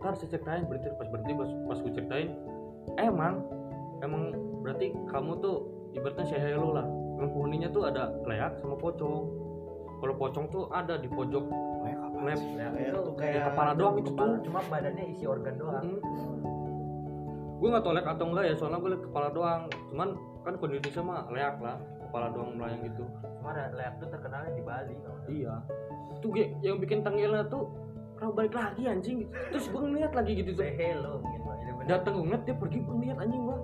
Ntar 0.00 0.14
saya 0.20 0.28
ceritain 0.36 0.64
berhenti 0.68 0.88
pas 0.96 1.08
berhenti 1.08 1.32
pas, 1.32 1.50
pas 1.68 1.78
gue 1.80 1.92
ceritain 1.96 2.28
emang 3.00 3.40
emang 4.04 4.36
berarti 4.60 4.92
kamu 5.08 5.32
tuh 5.40 5.56
ibaratnya 5.96 6.24
saya 6.28 6.40
hello 6.52 6.76
lah. 6.76 6.86
Emang 7.18 7.30
penghuninya 7.30 7.68
tuh 7.70 7.88
ada 7.88 8.10
leak 8.26 8.52
sama 8.60 8.76
pocong. 8.76 9.24
Kalau 10.02 10.14
pocong 10.18 10.46
tuh 10.52 10.64
ada 10.74 11.00
di 11.00 11.08
pojok. 11.08 11.44
Kayak 11.84 11.98
apa 12.00 12.18
lab 12.20 12.40
ya, 12.40 12.68
Kayak 12.72 12.90
itu 12.96 13.12
kayak 13.16 13.42
kepala 13.52 13.72
doang 13.76 13.94
itu 14.00 14.10
tuh. 14.16 14.28
cuma 14.44 14.60
badannya 14.68 15.04
isi 15.12 15.24
organ 15.24 15.54
doang. 15.56 15.86
Gue 17.60 17.68
nggak 17.70 17.82
tau 17.84 17.94
leak 17.96 18.06
atau 18.08 18.24
enggak 18.28 18.44
ya 18.44 18.54
soalnya 18.58 18.78
gue 18.82 18.90
liat 18.92 19.02
kepala 19.08 19.28
doang. 19.32 19.60
Cuman 19.92 20.08
kan 20.44 20.52
kalau 20.60 20.70
di 20.70 20.76
Indonesia 20.78 21.02
mah 21.02 21.24
leak 21.32 21.56
lah 21.64 21.76
kepala 22.04 22.26
doang 22.30 22.54
melayang 22.54 22.84
gitu 22.84 23.04
cuma 23.44 23.50
leak 23.56 23.92
tuh 24.00 24.08
terkenalnya 24.08 24.52
di 24.56 24.62
Bali 24.64 24.94
kalau. 25.04 25.20
Iya. 25.28 25.54
Tuh 26.24 26.30
Ge, 26.32 26.44
yang 26.64 26.80
bikin 26.80 27.04
tanggalnya 27.04 27.44
tuh 27.52 27.68
kalau 28.16 28.32
balik 28.32 28.56
lagi 28.56 28.88
anjing. 28.88 29.28
Terus 29.52 29.68
gue 29.68 29.80
ngeliat 29.84 30.16
lagi 30.16 30.32
gitu 30.32 30.56
tuh. 30.56 30.64
hello 30.64 31.20
mungkin 31.20 31.40
Datang 31.84 32.16
gue 32.16 32.24
ngeliat 32.24 32.42
dia 32.48 32.56
pergi 32.56 32.78
gue 32.80 32.94
ngeliat 32.96 33.18
anjing 33.20 33.42
gua. 33.44 33.58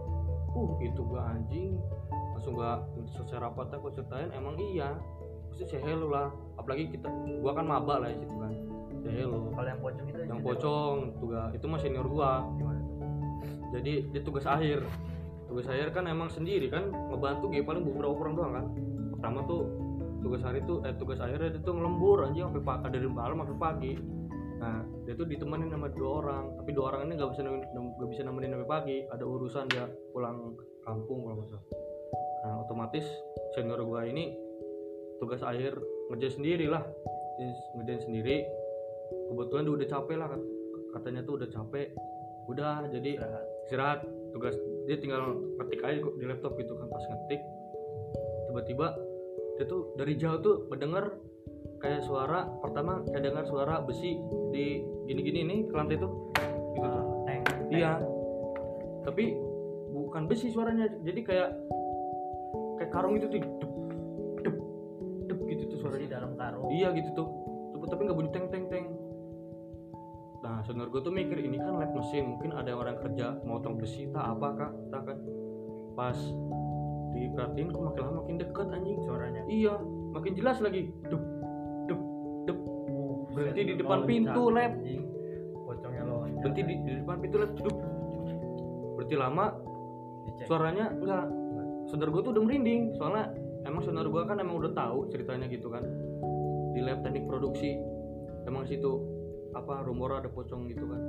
Uh, 0.51 0.77
itu 0.83 1.01
gua 1.07 1.33
anjing. 1.33 1.79
Langsung 2.37 2.53
gua 2.59 2.85
selesai 3.17 3.39
rapatnya 3.41 3.79
gua 3.81 3.93
ceritain 3.95 4.29
emang 4.37 4.59
iya. 4.61 4.99
Pasti 5.49 5.65
say 5.65 5.81
hello 5.81 6.13
lah. 6.13 6.29
Apalagi 6.61 6.93
kita 6.93 7.09
gua 7.41 7.57
kan 7.57 7.65
maba 7.65 8.05
lah 8.05 8.13
di 8.13 8.21
situ 8.21 8.35
kan. 8.37 8.53
Say 9.01 9.13
hello. 9.17 9.49
kalau 9.57 9.69
yang 9.71 9.81
pocong 9.81 10.07
itu 10.11 10.21
Yang 10.29 10.41
pocong 10.45 10.97
tuh 11.17 11.29
itu 11.57 11.65
mah 11.65 11.81
senior 11.81 12.05
gua. 12.05 12.45
gimana 12.61 12.81
tuh 12.85 12.99
Jadi 13.79 13.93
dia 14.13 14.21
tugas 14.21 14.45
akhir. 14.45 14.85
Tugas 15.51 15.67
akhir 15.67 15.91
kan 15.91 16.07
emang 16.07 16.31
sendiri 16.31 16.71
kan 16.71 16.95
ngebantu 17.11 17.51
Ge 17.51 17.67
paling 17.67 17.83
beberapa 17.83 18.15
orang 18.15 18.35
doang 18.39 18.53
kan. 18.55 18.67
Pertama 19.19 19.39
tuh 19.51 19.63
tugas 20.23 20.47
hari 20.47 20.63
tuh 20.63 20.79
eh 20.87 20.95
tugas 20.95 21.19
akhirnya 21.19 21.59
dia 21.59 21.61
tuh 21.67 21.75
ngelembur 21.75 22.23
anjing 22.23 22.47
sampai 22.47 22.63
pagi 22.63 22.87
dari 22.95 23.09
malam 23.11 23.43
sampai 23.43 23.59
pagi. 23.59 23.93
Nah 24.63 24.87
dia 25.03 25.19
tuh 25.19 25.27
ditemenin 25.27 25.75
sama 25.75 25.91
dua 25.91 26.23
orang 26.23 26.45
tapi 26.55 26.71
dua 26.71 26.95
orang 26.95 27.11
ini 27.11 27.19
nggak 27.19 27.31
bisa 27.35 27.43
nemenin, 27.43 27.67
nggak 27.75 28.09
bisa 28.15 28.23
nemenin 28.23 28.51
sampai 28.55 28.69
pagi. 28.71 28.97
Ada 29.11 29.25
urusan 29.27 29.65
dia 29.75 29.85
pulang 30.15 30.55
kampung 30.87 31.27
kalau 31.27 31.43
nggak 31.43 31.49
salah. 31.51 31.67
Nah 32.47 32.55
otomatis 32.63 33.05
senior 33.59 33.83
gua 33.83 34.07
ini 34.07 34.31
tugas 35.19 35.43
akhir 35.43 35.75
ngerjain 36.15 36.39
sendiri 36.39 36.71
lah. 36.71 36.87
Ngerjain 37.75 38.07
sendiri. 38.07 38.47
Kebetulan 39.11 39.67
dia 39.67 39.75
udah 39.75 39.89
capek 39.99 40.15
lah 40.15 40.29
kat- 40.31 40.49
katanya 40.95 41.21
tuh 41.27 41.43
udah 41.43 41.49
capek. 41.51 41.91
Udah 42.47 42.87
jadi 42.87 43.19
istirahat. 43.67 44.07
Tugas 44.31 44.55
dia 44.89 44.97
tinggal 45.01 45.37
ngetik 45.61 45.81
aja 45.85 45.99
di 46.01 46.25
laptop 46.25 46.57
gitu 46.57 46.73
kan 46.77 46.89
pas 46.89 47.05
ngetik 47.05 47.41
tiba-tiba 48.51 48.87
dia 49.61 49.65
tuh 49.69 49.93
dari 49.95 50.17
jauh 50.17 50.41
tuh 50.41 50.67
mendengar 50.73 51.21
kayak 51.81 52.05
suara 52.05 52.49
pertama 52.61 53.05
kayak 53.09 53.33
dengar 53.33 53.45
suara 53.49 53.81
besi 53.85 54.17
di 54.53 54.85
gini-gini 55.09 55.41
nih 55.49 55.59
ke 55.69 55.75
lantai 55.75 55.97
tuh. 55.97 56.13
Gitu 56.77 56.87
tuh. 56.87 57.05
tank 57.25 57.43
iya. 57.73 58.01
Tapi 59.05 59.37
bukan 59.91 60.29
besi 60.29 60.53
suaranya 60.53 60.89
jadi 61.05 61.21
kayak 61.25 61.51
kayak 62.81 62.91
karung 62.93 63.17
itu 63.17 63.27
tuh 63.29 63.41
dup 63.41 63.73
dup 64.45 64.57
dup 65.29 65.39
gitu 65.49 65.63
tuh 65.69 65.77
di 65.77 65.81
suaranya 65.81 66.09
dalam 66.21 66.33
karung. 66.37 66.69
Iya 66.73 66.89
gitu 66.97 67.11
tuh. 67.17 67.29
Tapi- 67.81 68.05
nggak 68.07 68.17
bunyi 68.17 68.31
teng 68.31 68.47
teng 68.53 68.65
teng 68.71 68.87
senior 70.71 70.87
gue 70.87 71.03
tuh 71.03 71.11
mikir 71.11 71.35
ini 71.43 71.59
kan 71.59 71.83
lab 71.83 71.91
mesin 71.99 72.39
mungkin 72.39 72.55
ada 72.55 72.71
orang 72.79 72.95
kerja 73.03 73.43
motong 73.43 73.75
besi 73.75 74.07
tak 74.15 74.23
apa 74.23 74.49
kak. 74.55 74.73
Tak 74.95 75.03
kan. 75.03 75.19
Pas 75.99 76.15
diperhatiin 77.11 77.75
kok 77.75 77.83
makin 77.91 78.03
lama 78.07 78.15
makin 78.23 78.37
deket 78.39 78.69
anjing. 78.71 78.99
Suaranya. 79.03 79.43
Iya 79.51 79.75
makin 80.15 80.33
jelas 80.39 80.63
lagi. 80.63 80.95
Dup 81.11 81.19
dup 81.91 82.01
dup. 82.47 82.59
Berhenti 83.35 83.63
di 83.67 83.75
depan 83.83 84.07
pintu 84.07 84.43
lab. 84.55 84.79
anjing. 84.79 85.03
pocongnya 85.67 86.03
lo 86.07 86.27
berhenti 86.39 86.63
di, 86.63 86.75
di 86.87 86.93
depan 87.03 87.17
pintu 87.19 87.37
lab. 87.43 87.51
Dup. 87.59 87.77
Berhenti 88.95 89.17
lama 89.19 89.47
dicek. 90.31 90.47
suaranya 90.47 90.87
enggak 90.95 91.27
saudara 91.91 92.15
gue 92.15 92.23
tuh 92.23 92.31
udah 92.31 92.43
merinding 92.47 92.95
soalnya 92.95 93.35
emang 93.67 93.83
saudara 93.83 94.07
gue 94.07 94.23
kan 94.23 94.39
emang 94.39 94.63
udah 94.63 94.71
tahu 94.71 95.11
ceritanya 95.11 95.51
gitu 95.51 95.67
kan. 95.67 95.83
Di 96.71 96.79
lab 96.87 97.03
teknik 97.03 97.27
produksi 97.27 97.75
emang 98.47 98.71
situ 98.71 99.10
apa 99.55 99.83
rumor 99.87 100.15
ada 100.17 100.29
pocong 100.31 100.71
gitu 100.71 100.85
kan. 100.87 101.01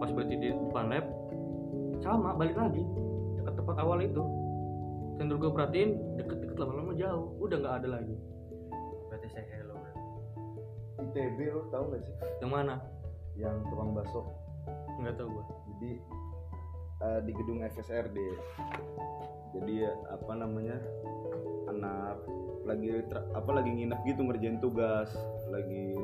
Pas 0.00 0.10
berarti 0.12 0.34
di 0.36 0.48
depan 0.52 0.88
lab 0.88 1.06
sama 2.00 2.32
balik 2.36 2.56
lagi. 2.56 2.84
Dekat 3.40 3.54
tempat 3.60 3.76
awal 3.80 4.04
itu. 4.04 4.22
Saudara 5.20 5.36
gue 5.36 5.50
perhatiin 5.52 5.90
deket-deket 6.16 6.56
lama-lama 6.56 6.92
jauh. 6.96 7.36
Udah 7.40 7.56
nggak 7.60 7.74
ada 7.84 7.88
lagi. 8.00 8.16
Berarti 9.12 9.28
say 9.28 9.44
hello. 9.52 9.76
ITB 11.00 11.38
lo 11.52 11.64
tau 11.72 11.88
gak 11.92 12.04
sih? 12.04 12.14
Yang 12.44 12.50
mana? 12.52 12.74
Yang 13.36 13.56
tukang 13.68 13.92
bakso. 13.92 14.24
Nggak 15.00 15.16
tahu 15.16 15.28
gue 15.32 15.44
jadi 15.80 15.92
eh, 17.00 17.20
di 17.24 17.32
gedung 17.32 17.64
FSRD 17.64 18.18
jadi 19.50 19.90
apa 20.12 20.32
namanya 20.36 20.76
anak 21.66 22.20
lagi 22.68 23.02
apa 23.34 23.50
lagi 23.50 23.70
nginep 23.72 24.00
gitu 24.06 24.20
ngerjain 24.22 24.62
tugas. 24.62 25.10
Lagi 25.50 25.98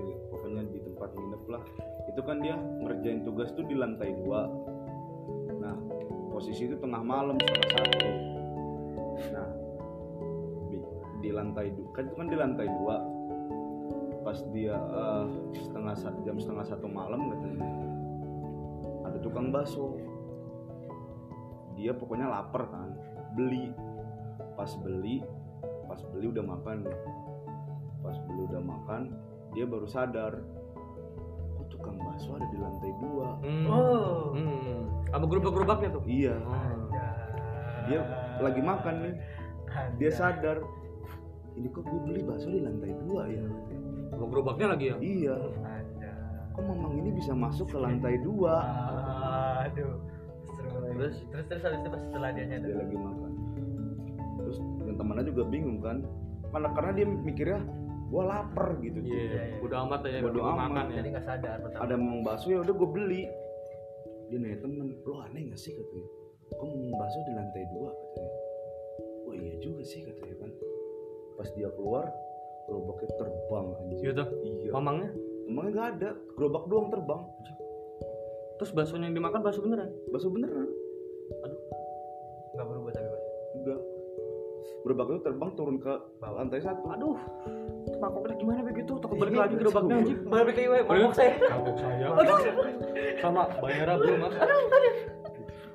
pokoknya 0.57 0.73
di 0.73 0.81
tempat 0.81 1.11
nginep 1.13 1.43
lah. 1.53 1.63
Itu 2.09 2.21
kan 2.25 2.37
dia 2.41 2.57
ngerjain 2.57 3.21
tugas 3.29 3.53
tuh 3.53 3.69
di 3.69 3.77
lantai 3.77 4.17
dua. 4.25 4.49
Nah 5.61 5.77
posisi 6.33 6.65
itu 6.65 6.81
tengah 6.81 7.05
malam 7.05 7.37
setengah 7.37 7.69
satu. 7.77 8.09
Nah 9.37 9.49
di, 10.73 10.77
di 11.21 11.31
lantai 11.37 11.77
dua 11.77 11.89
kan 11.93 12.09
itu 12.09 12.17
kan 12.17 12.29
di 12.33 12.37
lantai 12.41 12.69
dua. 12.73 12.97
Pas 14.25 14.39
dia 14.57 14.81
eh, 14.81 15.25
setengah 15.61 15.93
jam 16.25 16.37
setengah 16.41 16.65
satu 16.65 16.89
malam 16.89 17.37
katanya 17.37 17.69
ada 19.05 19.19
tukang 19.21 19.53
bakso. 19.53 20.01
Dia 21.77 21.93
pokoknya 21.93 22.33
lapar 22.33 22.65
kan 22.73 22.97
beli. 23.37 23.77
Pas 24.57 24.73
beli 24.81 25.21
pas 25.85 26.01
beli 26.17 26.33
udah 26.33 26.45
makan. 26.49 26.89
Pas 28.01 28.17
beli 28.25 28.41
udah 28.49 28.65
makan 28.65 29.26
dia 29.57 29.65
baru 29.65 29.87
sadar 29.87 30.45
oh 31.57 31.65
tukang 31.67 31.97
bakso 31.99 32.31
ada 32.33 32.47
di 32.47 32.59
lantai 32.59 32.93
dua 32.99 33.29
Hmm. 33.41 33.67
Oh. 33.67 34.21
Hmm. 34.31 34.81
Sama 35.07 35.25
gerobak-gerobaknya 35.25 35.89
tuh. 35.91 36.05
iya 36.05 36.37
Oh. 36.39 36.93
dia 37.87 38.01
lagi 38.39 38.61
makan 38.61 38.95
nih 39.01 39.15
dia 39.97 40.11
sadar 40.11 40.61
ini 41.55 41.69
kok 41.69 41.83
gue 41.83 42.01
beli 42.03 42.21
bakso 42.21 42.49
di 42.49 42.61
lantai 42.61 42.93
dua 43.01 43.25
ya 43.27 43.45
Sama 44.09 44.25
gerobaknya 44.27 44.67
lagi 44.69 44.85
ya. 44.87 44.97
iya 44.99 45.37
kok 46.51 46.63
mamang 46.63 46.97
ini 46.97 47.11
bisa 47.13 47.33
masuk 47.33 47.69
ke 47.69 47.79
lantai 47.79 48.17
dua 48.19 48.55
Aduh. 49.65 49.97
Terus? 50.97 51.21
terus 51.29 51.45
terus 51.47 51.63
habis 51.63 51.81
itu 51.81 51.89
pas 51.89 52.01
setelah 52.03 52.29
dia 52.31 52.45
nyadar. 52.47 52.67
dia 52.67 52.77
lagi 52.79 52.97
makan 52.97 53.31
terus 54.37 54.57
yang 54.83 54.97
temannya 54.97 55.25
juga 55.25 55.43
bingung 55.45 55.79
kan 55.79 55.97
karena 56.49 56.69
karena 56.73 56.91
dia 56.93 57.07
mikirnya 57.07 57.61
gua 58.07 58.23
lapar 58.25 58.79
gitu 58.79 58.99
Iya. 59.01 59.15
Iya, 59.17 59.25
iya. 59.49 59.57
Udah 59.61 59.79
amat 59.85 60.01
aja 60.05 60.19
gua 60.23 60.45
amat. 60.49 60.59
makan 60.65 60.85
ya. 60.87 60.97
Jadi 60.97 61.09
nggak 61.11 61.25
sadar 61.25 61.57
pertama. 61.61 61.83
ada 61.83 61.95
mamang 61.95 62.23
bakso 62.23 62.47
ya 62.49 62.59
udah 62.61 62.75
gue 62.75 62.89
beli 62.89 63.23
dia 64.27 64.39
nanya 64.39 64.59
temen 64.59 64.91
lo 65.01 65.23
aneh 65.23 65.43
gak 65.47 65.55
sih 65.57 65.71
katanya 65.71 66.07
kok 66.49 66.65
mamang 66.65 66.95
bakso 66.97 67.19
di 67.21 67.33
lantai 67.33 67.63
dua 67.69 67.91
katanya 67.93 68.31
wah 69.23 69.35
iya 69.35 69.55
juga 69.59 69.83
sih 69.83 70.01
katanya 70.03 70.35
kan 70.37 70.51
pas 71.35 71.49
dia 71.53 71.69
keluar 71.71 72.05
gerobaknya 72.65 73.07
terbang 73.15 73.67
anjir 73.77 73.97
Gitu. 74.03 74.25
iya 74.43 74.71
Mamangnya. 74.73 75.11
emangnya 75.47 75.71
nggak 75.73 75.89
ada 75.93 76.09
gerobak 76.33 76.65
doang 76.67 76.89
terbang 76.89 77.23
Terus 78.57 78.73
baksonya 78.73 79.07
yang 79.07 79.17
dimakan 79.17 79.41
bakso 79.43 79.61
beneran. 79.61 79.91
bakso 80.11 80.27
beneran 80.27 80.67
nggak 82.53 82.67
berubah 82.67 82.91
tapi 82.91 83.06
gerobak 84.87 85.07
itu 85.11 85.21
terbang 85.27 85.51
turun 85.59 85.77
ke 85.83 85.93
lantai 86.23 86.63
satu 86.63 86.87
Aduh. 86.95 87.19
Mangkoknya 87.99 88.39
gimana 88.39 88.61
begitu? 88.63 88.93
Takut 89.03 89.19
balik 89.19 89.35
lagi 89.35 89.55
gerobaknya 89.59 89.95
anjing. 89.99 90.19
Balik 90.31 90.55
ke 90.55 90.63
iwe, 90.63 90.79
mabok 90.87 91.13
saya. 91.19 91.33
Mangkok 91.43 91.77
saya. 91.83 92.07
Sama 93.19 93.43
bayar 93.59 93.99
belum 93.99 94.19
mas. 94.23 94.35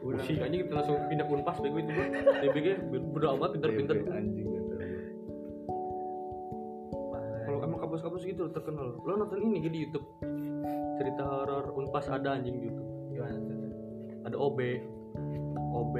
Udah 0.01 0.21
sih 0.23 0.35
anjing 0.39 0.63
kita 0.63 0.73
langsung 0.79 0.97
pindah 1.11 1.27
unpas 1.27 1.57
bego 1.59 1.77
itu 1.83 1.91
gua. 1.91 2.07
DBG 2.39 2.67
udah 2.89 3.29
amat 3.35 3.49
pinter-pinter. 3.59 3.95
Anjing 4.07 4.47
gitu 4.47 4.71
Kalau 7.41 7.57
emang 7.67 7.79
kampus-kampus 7.83 8.23
gitu 8.23 8.47
terkenal. 8.55 8.95
Lo 9.03 9.11
nonton 9.19 9.43
ini 9.43 9.59
gitu 9.59 9.71
di 9.75 9.79
YouTube. 9.87 10.07
Cerita 11.03 11.23
horor 11.27 11.67
Unpas 11.75 12.07
ada 12.07 12.39
anjing 12.39 12.63
di 12.63 12.71
YouTube. 12.71 12.89
Gimana? 13.11 13.39
Ada 14.23 14.35
OB. 14.39 14.59
OB. 15.75 15.95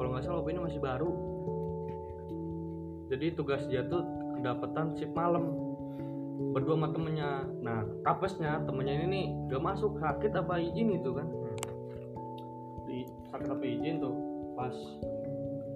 Kalau 0.00 0.08
nggak 0.14 0.24
salah 0.24 0.40
OB 0.40 0.48
ini 0.52 0.62
masih 0.62 0.80
baru. 0.80 1.25
Jadi 3.06 3.26
tugas 3.38 3.62
dia 3.70 3.86
tuh 3.86 4.02
kedapatan 4.38 4.96
shift 4.98 5.14
malam. 5.14 5.54
Berdua 6.52 6.76
sama 6.76 6.88
temennya. 6.92 7.48
Nah, 7.64 7.86
kapesnya 8.04 8.60
temennya 8.66 9.02
ini 9.02 9.06
nih 9.08 9.26
gak 9.52 9.62
masuk 9.62 9.96
sakit 10.02 10.32
apa 10.36 10.60
izin 10.60 11.00
itu 11.00 11.10
kan. 11.14 11.26
Di 12.84 13.08
sakit 13.32 13.48
apa 13.48 13.64
izin 13.64 14.02
tuh. 14.02 14.14
Pas 14.56 14.72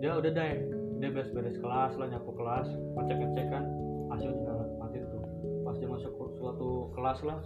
dia 0.01 0.17
udah 0.17 0.33
deh 0.33 0.53
dia 1.01 1.09
beres-beres 1.09 1.57
kelas 1.61 1.93
lah 1.97 2.09
nyapu 2.13 2.33
kelas 2.37 2.69
ngecek-ngecek 2.97 3.47
kan 3.49 3.65
AC 4.13 4.29
udah 4.29 4.43
nyala 4.45 4.65
mati 4.77 5.01
tuh 5.09 5.25
pas 5.65 5.77
dia 5.81 5.89
masuk 5.89 6.13
suatu 6.37 6.93
kelas 6.93 7.21
lah 7.25 7.41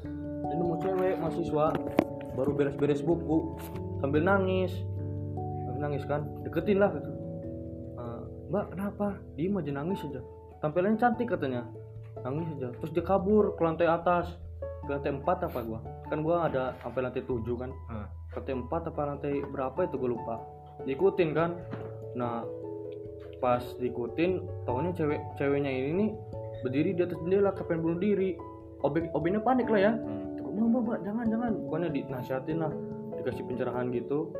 dia 0.46 0.54
nemu 0.58 0.74
cewek 0.82 1.14
mahasiswa 1.22 1.66
baru 2.34 2.50
beres-beres 2.54 3.02
buku 3.02 3.54
sambil 4.02 4.26
nangis 4.26 4.74
sambil 5.66 5.80
nangis 5.86 6.02
kan 6.06 6.26
deketin 6.42 6.82
lah 6.82 6.90
gitu 6.98 7.10
"Eh, 7.10 7.13
mbak 8.50 8.74
kenapa? 8.76 9.06
Diem 9.36 9.56
aja 9.58 9.72
nangis 9.72 10.00
aja. 10.04 10.20
Tampilannya 10.60 11.00
cantik 11.00 11.28
katanya. 11.28 11.62
Nangis 12.24 12.48
aja. 12.56 12.68
Terus 12.80 12.92
dia 12.92 13.04
kabur 13.04 13.56
ke 13.56 13.62
lantai 13.64 13.88
atas. 13.88 14.32
Ke 14.84 14.96
lantai 14.96 15.16
4 15.16 15.48
apa 15.48 15.58
gua? 15.64 15.80
Kan 16.12 16.20
gua 16.20 16.48
ada 16.48 16.76
sampai 16.84 17.00
lantai 17.04 17.24
7 17.24 17.40
kan? 17.56 17.70
Hmm. 17.88 18.06
lantai 18.34 18.54
4 18.56 18.90
apa 18.90 19.00
lantai 19.06 19.34
berapa 19.48 19.78
itu 19.86 19.96
gue 19.96 20.10
lupa. 20.10 20.36
Diikutin 20.84 21.30
kan? 21.32 21.50
Nah 22.18 22.44
pas 23.42 23.60
diikutin 23.76 24.40
tahunya 24.64 24.96
cewek 24.96 25.20
ceweknya 25.36 25.68
ini 25.68 25.90
nih 25.92 26.10
berdiri 26.64 26.96
di 26.96 27.02
atas 27.04 27.20
jendela 27.20 27.52
kepengen 27.52 27.84
bunuh 27.84 28.00
diri. 28.00 28.36
Obek 28.84 29.12
obeknya 29.16 29.40
panik 29.40 29.68
lah 29.68 29.80
ya. 29.80 29.92
Mbak 30.40 30.52
mbak 30.70 30.80
mbak 30.86 30.98
jangan 31.02 31.24
jangan. 31.28 31.52
Pokoknya 31.68 31.88
dinasihatin 31.92 32.58
lah. 32.60 32.72
Dikasih 33.20 33.44
pencerahan 33.48 33.88
gitu. 33.92 34.30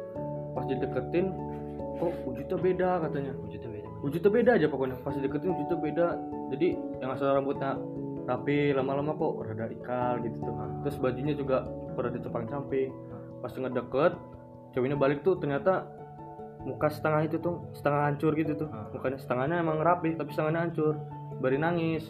Pas 0.53 0.65
dideketin 0.69 1.27
kok 1.99 2.13
wujudnya 2.29 2.57
beda? 2.61 2.91
katanya. 3.09 3.33
Wujudnya. 3.41 3.74
Wujudnya 4.05 4.29
beda 4.29 4.51
aja 4.61 4.67
pokoknya. 4.69 5.01
Pas 5.01 5.17
dideketin 5.17 5.57
wujudnya 5.57 5.77
beda. 5.81 6.07
Jadi 6.53 6.69
yang 7.01 7.11
asal 7.17 7.33
rambutnya 7.33 7.81
rapi 8.29 8.77
lama-lama 8.77 9.17
kok 9.17 9.33
rada 9.49 9.67
ikal 9.73 10.21
gitu 10.21 10.37
tuh. 10.45 10.55
Terus 10.85 10.97
bajunya 11.01 11.33
juga 11.33 11.65
pada 11.97 12.13
ditepang 12.13 12.45
camping 12.45 12.93
pas 13.41 13.53
ngedeket 13.53 14.13
ceweknya 14.73 14.97
balik 14.97 15.21
tuh 15.21 15.37
ternyata 15.37 15.85
muka 16.65 16.89
setengah 16.89 17.29
itu 17.29 17.37
tuh 17.41 17.65
setengah 17.73 18.13
hancur 18.13 18.33
gitu 18.37 18.53
tuh. 18.57 18.69
Mukanya 18.93 19.17
setengahnya 19.17 19.57
emang 19.65 19.81
rapi 19.81 20.13
tapi 20.21 20.29
setengahnya 20.37 20.69
hancur. 20.69 21.01
Bari 21.41 21.57
nangis. 21.57 22.05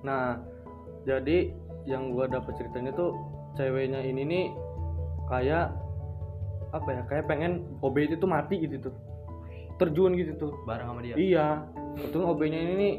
Nah 0.00 0.40
jadi 1.04 1.52
yang 1.84 2.14
gua 2.14 2.30
dapet 2.30 2.56
ceritanya 2.56 2.94
tuh 2.96 3.12
ceweknya 3.60 4.00
ini 4.00 4.22
nih 4.24 4.44
kayak 5.28 5.76
apa 6.72 6.88
ya 6.88 7.02
kayak 7.04 7.28
pengen 7.28 7.68
OB 7.84 7.96
itu 8.00 8.16
tuh 8.16 8.30
mati 8.30 8.64
gitu 8.64 8.88
tuh 8.88 8.94
terjun 9.80 10.12
gitu 10.16 10.32
tuh 10.38 10.52
Bareng 10.68 10.88
sama 10.90 11.00
dia. 11.04 11.14
Iya, 11.16 11.66
betul 11.96 12.24
OB-nya 12.24 12.58
ini 12.58 12.74
nih 12.76 12.94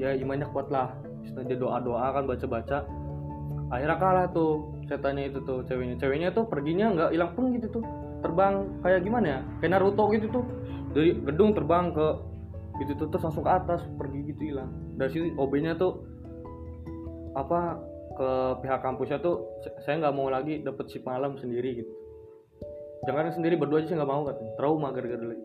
ya 0.00 0.10
imannya 0.16 0.48
kuat 0.50 0.68
lah. 0.72 0.96
Setelah 1.22 1.44
dia 1.46 1.58
doa-doa 1.58 2.06
kan 2.12 2.24
baca-baca. 2.26 2.78
Akhirnya 3.72 3.96
kalah 3.96 4.26
tuh 4.34 4.76
setannya 4.84 5.32
itu 5.32 5.40
tuh 5.44 5.64
ceweknya. 5.64 5.96
Ceweknya 5.96 6.28
tuh 6.34 6.44
perginya 6.44 6.92
nggak 6.92 7.10
hilang 7.16 7.32
pun 7.32 7.52
gitu 7.56 7.80
tuh. 7.80 7.84
Terbang 8.20 8.68
kayak 8.84 9.00
gimana 9.02 9.26
ya? 9.26 9.40
Kayak 9.60 9.70
Naruto 9.80 10.04
gitu 10.12 10.26
tuh. 10.28 10.44
Dari 10.92 11.16
gedung 11.24 11.56
terbang 11.56 11.94
ke 11.96 12.06
gitu 12.84 12.92
tuh 13.00 13.06
terus 13.12 13.24
langsung 13.24 13.44
ke 13.44 13.52
atas 13.52 13.80
pergi 13.96 14.20
gitu 14.32 14.52
hilang. 14.52 14.70
Dari 14.96 15.08
situ 15.12 15.32
OB-nya 15.40 15.76
tuh 15.80 16.04
apa 17.32 17.80
ke 18.12 18.30
pihak 18.60 18.80
kampusnya 18.84 19.24
tuh 19.24 19.48
"S- 19.64 19.88
saya 19.88 20.04
nggak 20.04 20.14
mau 20.16 20.28
lagi 20.28 20.60
dapet 20.60 20.92
shift 20.92 21.08
malam 21.08 21.40
sendiri 21.40 21.80
gitu. 21.80 21.92
Jangan 23.08 23.32
sendiri 23.32 23.56
berdua 23.56 23.80
aja 23.80 23.88
saya 23.88 24.04
nggak 24.04 24.10
mau 24.12 24.22
katanya. 24.28 24.52
Trauma 24.60 24.88
gara-gara 24.92 25.24
lagi. 25.32 25.44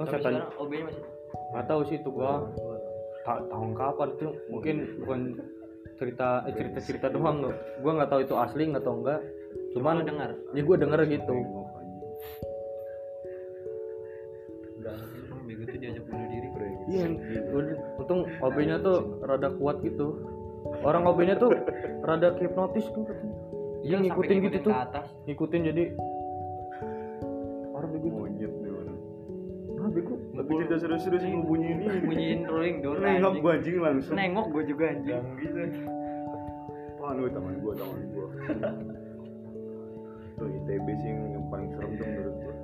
Oh, 0.00 0.08
Tapi 0.08 0.16
setan. 0.16 0.32
sekarang 0.32 0.48
masih. 0.80 1.02
nggak 1.52 1.66
tahu 1.68 1.80
sih 1.84 1.96
itu 2.00 2.08
gua 2.08 2.48
ta- 3.20 3.44
tahun 3.44 3.70
kapan 3.76 4.08
itu 4.16 4.26
mungkin 4.48 4.76
bukan 4.98 5.20
cerita 6.00 6.28
eh, 6.48 6.54
cerita 6.56 6.78
cerita 6.80 7.06
doang 7.12 7.44
loh 7.44 7.52
gua 7.84 7.92
nggak 8.00 8.08
tahu 8.08 8.20
itu 8.24 8.34
asli 8.34 8.64
nggak 8.64 8.80
tahu 8.80 9.04
enggak 9.04 9.20
cuman 9.76 10.00
Lu 10.00 10.04
dengar? 10.08 10.30
ya 10.50 10.62
gua 10.64 10.76
denger 10.78 11.00
gitu. 11.06 11.36
Emang 14.80 15.42
bego 15.44 15.62
tuh 15.68 15.78
diajak 15.78 16.04
bunuh 16.08 16.26
diri. 16.26 16.48
iya 16.88 17.04
gua- 17.52 17.76
untung 18.00 18.20
OB-nya 18.40 18.76
tuh 18.80 19.20
rada 19.20 19.52
kuat 19.54 19.84
gitu. 19.84 20.16
Orang 20.80 21.04
OB-nya 21.04 21.36
tuh 21.36 21.52
rada 22.00 22.32
hipnotis 22.40 22.88
tuh. 22.90 23.04
Dia 23.80 23.96
Sampai 23.96 24.08
ngikutin 24.08 24.36
gitu 24.48 24.58
tuh. 24.64 24.72
ngikutin 25.28 25.60
jadi 25.72 25.84
kita 31.00 31.16
serius-serius 31.16 31.40
ngebunyiin 31.40 31.78
ini. 31.80 31.98
Bunyiin 32.04 32.40
rolling 32.44 32.76
door. 32.84 32.96
nengok 33.00 33.32
anjing. 33.32 33.42
gua 33.42 33.52
anjing 33.56 33.76
langsung. 33.80 34.14
Nengok 34.16 34.46
gue 34.52 34.62
juga 34.68 34.84
anjing. 34.92 35.24
gitu. 35.40 35.60
Wah 37.00 37.10
lu 37.16 37.24
tangan 37.32 37.54
gua 37.64 37.72
tangan 37.72 38.00
gua. 38.12 38.26
Tuh 40.36 40.48
ITB 40.48 40.86
sih 41.00 41.08
yang, 41.08 41.20
yang 41.36 41.44
paling 41.48 41.68
serem 41.72 41.90
tuh 41.96 42.04
menurut 42.04 42.36
gua. 42.36 42.54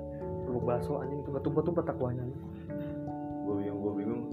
Lu 0.53 0.59
bakso 0.61 0.93
anjing 1.01 1.19
tuh 1.25 1.31
ketumpet-tumpet 1.41 1.85
takwanya. 1.89 2.23
Gua 3.41 3.57
yang 3.65 3.77
gua 3.81 3.93
bingung 3.97 4.23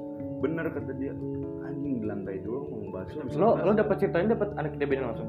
bener 0.44 0.68
kata 0.68 0.92
dia 1.00 1.16
anjing 1.64 2.04
di 2.04 2.06
lantai 2.06 2.36
dua 2.44 2.60
mau 2.68 2.92
bakso. 2.92 3.24
Bisa 3.24 3.40
lo 3.40 3.56
lo 3.56 3.72
dapat 3.72 3.96
ceritain 3.96 4.28
dapat 4.28 4.52
anak 4.60 4.76
ITB 4.76 5.00
langsung? 5.00 5.28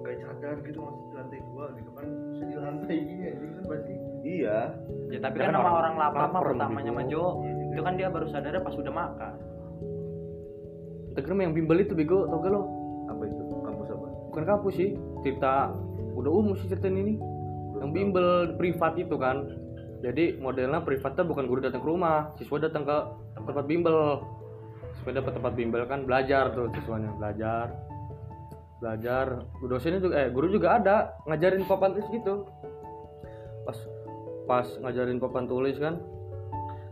Kayak 0.00 0.18
cadar 0.24 0.56
gitu 0.64 0.80
di 0.80 1.12
lantai 1.12 1.40
dua 1.44 1.64
gitu 1.76 1.90
kan. 1.92 2.08
Di 2.40 2.56
lantai 2.56 2.96
gini 3.04 3.24
aja 3.28 3.44
kan 3.44 3.64
pasti. 3.68 3.94
Iya. 4.24 4.58
Ya 5.12 5.18
tapi 5.20 5.36
kan 5.36 5.52
nama 5.52 5.68
orang 5.68 5.76
orang 5.76 5.94
lapar 6.00 6.16
mah 6.16 6.24
lapar 6.32 6.42
pertamanya 6.48 6.90
mah 6.96 7.04
Jo 7.12 7.44
itu 7.74 7.82
kan 7.82 7.98
dia 7.98 8.06
baru 8.06 8.30
sadar 8.30 8.62
pas 8.62 8.70
udah 8.78 8.94
makan. 8.94 9.34
Tegram 11.18 11.38
yang 11.42 11.50
bimbel 11.50 11.82
itu 11.82 11.98
bego. 11.98 12.30
Tau 12.30 12.38
gak 12.38 12.50
lo? 12.54 12.62
Apa 13.10 13.22
itu? 13.26 13.42
Kampus 13.66 13.88
apa? 13.90 14.06
Bukan 14.30 14.44
kampus 14.46 14.74
sih. 14.78 14.90
Cerita 15.26 15.74
udah 16.14 16.30
umum 16.30 16.54
sih 16.54 16.70
cerita 16.70 16.86
ini. 16.86 17.18
Yang 17.82 17.90
bimbel 17.90 18.54
privat 18.54 18.94
itu 18.94 19.18
kan. 19.18 19.50
Jadi 20.06 20.38
modelnya 20.38 20.86
privatnya 20.86 21.26
bukan 21.26 21.50
guru 21.50 21.66
datang 21.66 21.82
ke 21.82 21.88
rumah. 21.90 22.30
Siswa 22.38 22.62
datang 22.62 22.86
ke 22.86 22.96
tempat 23.42 23.66
bimbel. 23.66 24.22
Siswa 25.02 25.10
dapat 25.18 25.32
tempat 25.34 25.52
bimbel 25.58 25.82
kan 25.90 26.06
belajar 26.06 26.54
tuh 26.54 26.70
siswanya. 26.78 27.10
Belajar. 27.18 27.74
Belajar. 28.78 29.26
Dosennya 29.66 29.98
juga 29.98 30.14
eh 30.22 30.30
guru 30.30 30.46
juga 30.46 30.78
ada. 30.78 31.18
Ngajarin 31.26 31.66
papan 31.66 31.98
tulis 31.98 32.06
gitu. 32.14 32.46
Pas 33.66 33.78
pas 34.44 34.66
ngajarin 34.78 35.18
papan 35.18 35.50
tulis 35.50 35.74
kan 35.82 35.98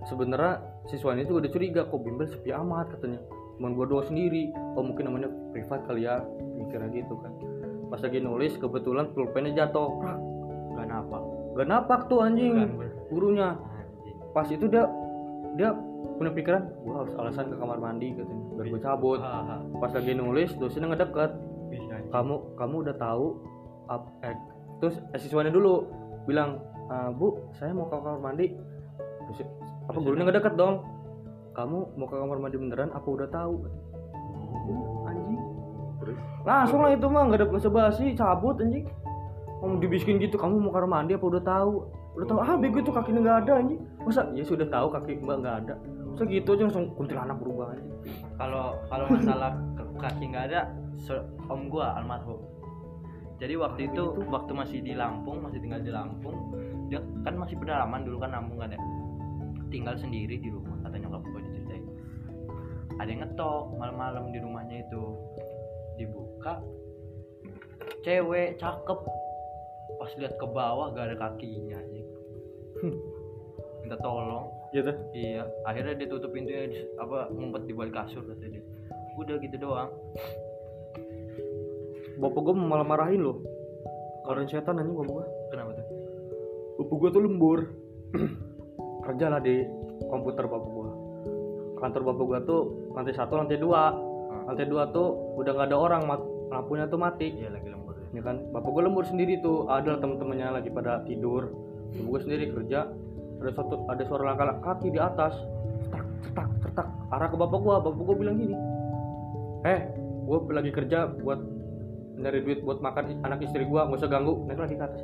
sebenarnya 0.06 0.62
siswanya 0.90 1.22
itu 1.26 1.38
udah 1.38 1.50
curiga 1.50 1.82
kok 1.86 2.00
bimbel 2.02 2.26
sepi 2.26 2.50
amat 2.50 2.96
katanya. 2.96 3.20
Cuman 3.58 3.78
gua 3.78 3.86
doang 3.86 4.06
sendiri 4.08 4.50
oh 4.74 4.82
mungkin 4.82 5.06
namanya 5.10 5.28
privat 5.54 5.86
kali 5.86 6.06
ya 6.08 6.22
mikirnya 6.58 6.90
gitu 6.90 7.14
kan. 7.20 7.32
Pas 7.92 8.00
lagi 8.00 8.18
nulis 8.18 8.56
kebetulan 8.56 9.12
pulpennya 9.12 9.66
jatuh. 9.66 9.88
Prak. 10.00 10.18
gak 10.72 10.86
napa. 10.88 11.18
gak 11.52 11.68
napak 11.68 12.00
tuh 12.08 12.24
anjing 12.24 12.54
gurunya. 13.12 13.60
Pas 14.32 14.48
itu 14.48 14.64
dia 14.66 14.88
dia 15.54 15.76
punya 16.16 16.32
pikiran 16.32 16.62
gua 16.86 17.04
harus 17.04 17.14
alasan 17.18 17.52
ke 17.52 17.56
kamar 17.60 17.78
mandi 17.78 18.16
katanya 18.16 18.42
biar 18.56 18.66
gue 18.68 18.80
cabut. 18.80 19.20
Haha. 19.20 19.56
pas 19.80 19.90
lagi 19.92 20.12
nulis 20.14 20.50
dosennya 20.56 20.94
ngedeket 20.94 21.30
bisa 21.72 21.96
kamu 22.12 22.34
kamu 22.56 22.74
udah 22.84 22.96
tahu 23.00 23.26
ap, 23.88 24.04
eh, 24.22 24.36
terus 24.78 24.96
eh, 25.12 25.20
siswanya 25.20 25.50
dulu 25.50 25.88
bilang 26.28 26.60
"Ah, 26.92 27.10
bu 27.10 27.50
saya 27.56 27.72
mau 27.72 27.88
ke 27.88 27.96
kamar 27.96 28.20
mandi. 28.20 28.52
Terus 29.28 29.48
apa 29.88 29.98
gurunya 29.98 30.22
nggak 30.26 30.38
deket 30.42 30.54
dong? 30.54 30.84
Kamu 31.52 31.78
mau 31.98 32.06
ke 32.08 32.16
kamar 32.16 32.38
mandi 32.40 32.56
beneran 32.56 32.90
apa 32.94 33.08
udah 33.08 33.28
tahu. 33.28 33.54
Oh, 33.62 35.08
anjing. 35.08 35.40
Terus? 36.00 36.18
Langsung 36.46 36.80
lah 36.80 36.90
itu 36.96 37.06
mah 37.06 37.22
nggak 37.28 37.40
ada 37.42 37.46
basa 37.50 37.68
basi 37.68 38.04
cabut 38.16 38.56
anjing. 38.62 38.86
Mau 39.62 39.78
dibisikin 39.78 40.18
gitu 40.18 40.40
kamu 40.40 40.58
mau 40.58 40.70
ke 40.72 40.80
kamar 40.80 40.88
mandi 40.88 41.12
apa 41.14 41.26
udah 41.28 41.42
tahu? 41.42 41.72
Udah 42.18 42.26
tahu 42.28 42.38
ah 42.40 42.54
bego 42.56 42.78
itu 42.80 42.92
kakinya 42.92 43.20
nggak 43.20 43.38
ada 43.46 43.52
anjing. 43.60 43.80
Masa? 44.02 44.22
Ya 44.32 44.44
sudah 44.44 44.66
tahu 44.68 44.86
kaki 44.92 45.20
mbak 45.22 45.36
nggak 45.44 45.56
ada. 45.66 45.74
Masa 46.12 46.24
gitu 46.28 46.48
aja 46.56 46.62
langsung 46.68 46.86
kuntilanak 46.96 47.36
berubah 47.40 47.76
anjing. 47.76 47.94
Kalau 48.40 48.76
kalau 48.88 49.04
masalah 49.10 49.52
kaki 50.00 50.24
nggak 50.32 50.44
ada 50.52 50.60
om 51.50 51.68
gua 51.68 51.98
almarhum. 52.00 52.40
Jadi 53.42 53.58
waktu 53.58 53.90
itu 53.90 54.02
waktu 54.30 54.54
masih 54.54 54.78
di 54.86 54.94
Lampung 54.94 55.42
masih 55.42 55.58
tinggal 55.58 55.82
di 55.82 55.90
Lampung 55.90 56.54
dia 56.86 57.02
kan 57.26 57.34
masih 57.34 57.58
pedalaman 57.58 58.04
dulu 58.06 58.22
kan 58.22 58.30
Lampung 58.36 58.60
kan 58.60 58.70
ya 58.70 58.78
tinggal 59.72 59.96
sendiri 59.96 60.36
di 60.36 60.52
rumah 60.52 60.76
kata 60.84 61.00
nyokap 61.00 61.22
gua 61.24 61.40
diceritain. 61.40 61.84
Ada 63.00 63.08
yang 63.08 63.20
ngetok 63.24 63.64
malam-malam 63.80 64.24
di 64.30 64.38
rumahnya 64.38 64.76
itu. 64.84 65.02
Dibuka 65.96 66.60
cewek 68.04 68.60
cakep. 68.60 69.00
Pas 69.96 70.10
lihat 70.18 70.34
ke 70.36 70.46
bawah 70.46 70.92
gak 70.92 71.08
ada 71.08 71.16
kakinya 71.16 71.80
anjing. 71.80 72.08
Minta 73.82 73.96
tolong. 73.98 74.52
Gitu 74.72 74.88
Iya, 75.12 75.44
akhirnya 75.68 75.94
dia 75.96 76.08
tutup 76.08 76.32
pintunya 76.32 76.84
apa 76.96 77.28
ngumpet 77.32 77.68
di 77.68 77.72
balik 77.72 77.96
kasur 77.96 78.24
kata 78.28 78.44
dia. 78.52 78.62
Udah 79.16 79.40
gitu 79.40 79.56
doang. 79.56 79.90
bapak 82.20 82.40
gue 82.44 82.54
malah 82.54 82.86
marahin 82.86 83.24
loh. 83.24 83.40
Kalau 84.22 84.44
setan 84.46 84.78
anjing 84.78 84.94
bapak 84.94 85.12
gue 85.16 85.26
Kenapa 85.50 85.70
tuh? 85.74 85.86
bapak 86.78 86.96
gue 86.98 87.10
tuh 87.12 87.22
lembur 87.22 87.60
kerja 89.02 89.26
lah 89.30 89.40
di 89.42 89.66
komputer 90.08 90.46
bapak 90.46 90.70
gue 90.70 90.90
kantor 91.82 92.14
bapak 92.14 92.24
gue 92.30 92.38
tuh 92.46 92.60
lantai 92.94 93.14
satu 93.18 93.34
lantai 93.42 93.58
dua. 93.58 93.90
Lantai 94.46 94.70
dua 94.70 94.86
tuh 94.94 95.34
udah 95.34 95.50
nggak 95.50 95.68
ada 95.74 95.76
orang 95.76 96.02
mat- 96.06 96.30
lampunya 96.54 96.86
tuh 96.86 97.02
mati. 97.02 97.34
Iya 97.34 97.50
lagi 97.50 97.68
lembur. 97.74 97.98
ya. 97.98 98.06
ya 98.14 98.22
kan 98.22 98.36
bapak 98.54 98.70
gue 98.70 98.82
lembur 98.86 99.04
sendiri 99.04 99.42
tuh. 99.42 99.66
Ada 99.66 99.98
temen-temennya 99.98 100.54
lagi 100.54 100.70
pada 100.70 101.02
tidur. 101.02 101.50
Bapak 101.98 102.06
gue 102.06 102.20
sendiri 102.22 102.44
kerja 102.54 102.86
ada 103.42 103.50
satu 103.58 103.74
ada 103.90 104.02
suara 104.06 104.22
langkah 104.30 104.62
kaki 104.62 104.94
di 104.94 105.00
atas. 105.02 105.34
Cetak 105.90 106.06
cetak 106.22 106.48
cetak. 106.62 106.88
Arah 107.10 107.26
ke 107.26 107.36
bapak 107.36 107.58
gue 107.58 107.74
bapak 107.82 108.02
gue 108.06 108.16
bilang 108.16 108.38
gini 108.38 108.56
eh 109.62 109.86
gue 110.26 110.38
lagi 110.50 110.74
kerja 110.74 111.06
buat 111.22 111.38
nyari 112.18 112.42
duit 112.42 112.66
buat 112.66 112.82
makan 112.82 113.22
anak 113.22 113.46
istri 113.46 113.66
gue 113.66 113.80
nggak 113.82 113.98
usah 113.98 114.10
ganggu. 114.10 114.46
Naik 114.46 114.62
lagi 114.62 114.78
ke 114.78 114.84
atas 114.86 115.02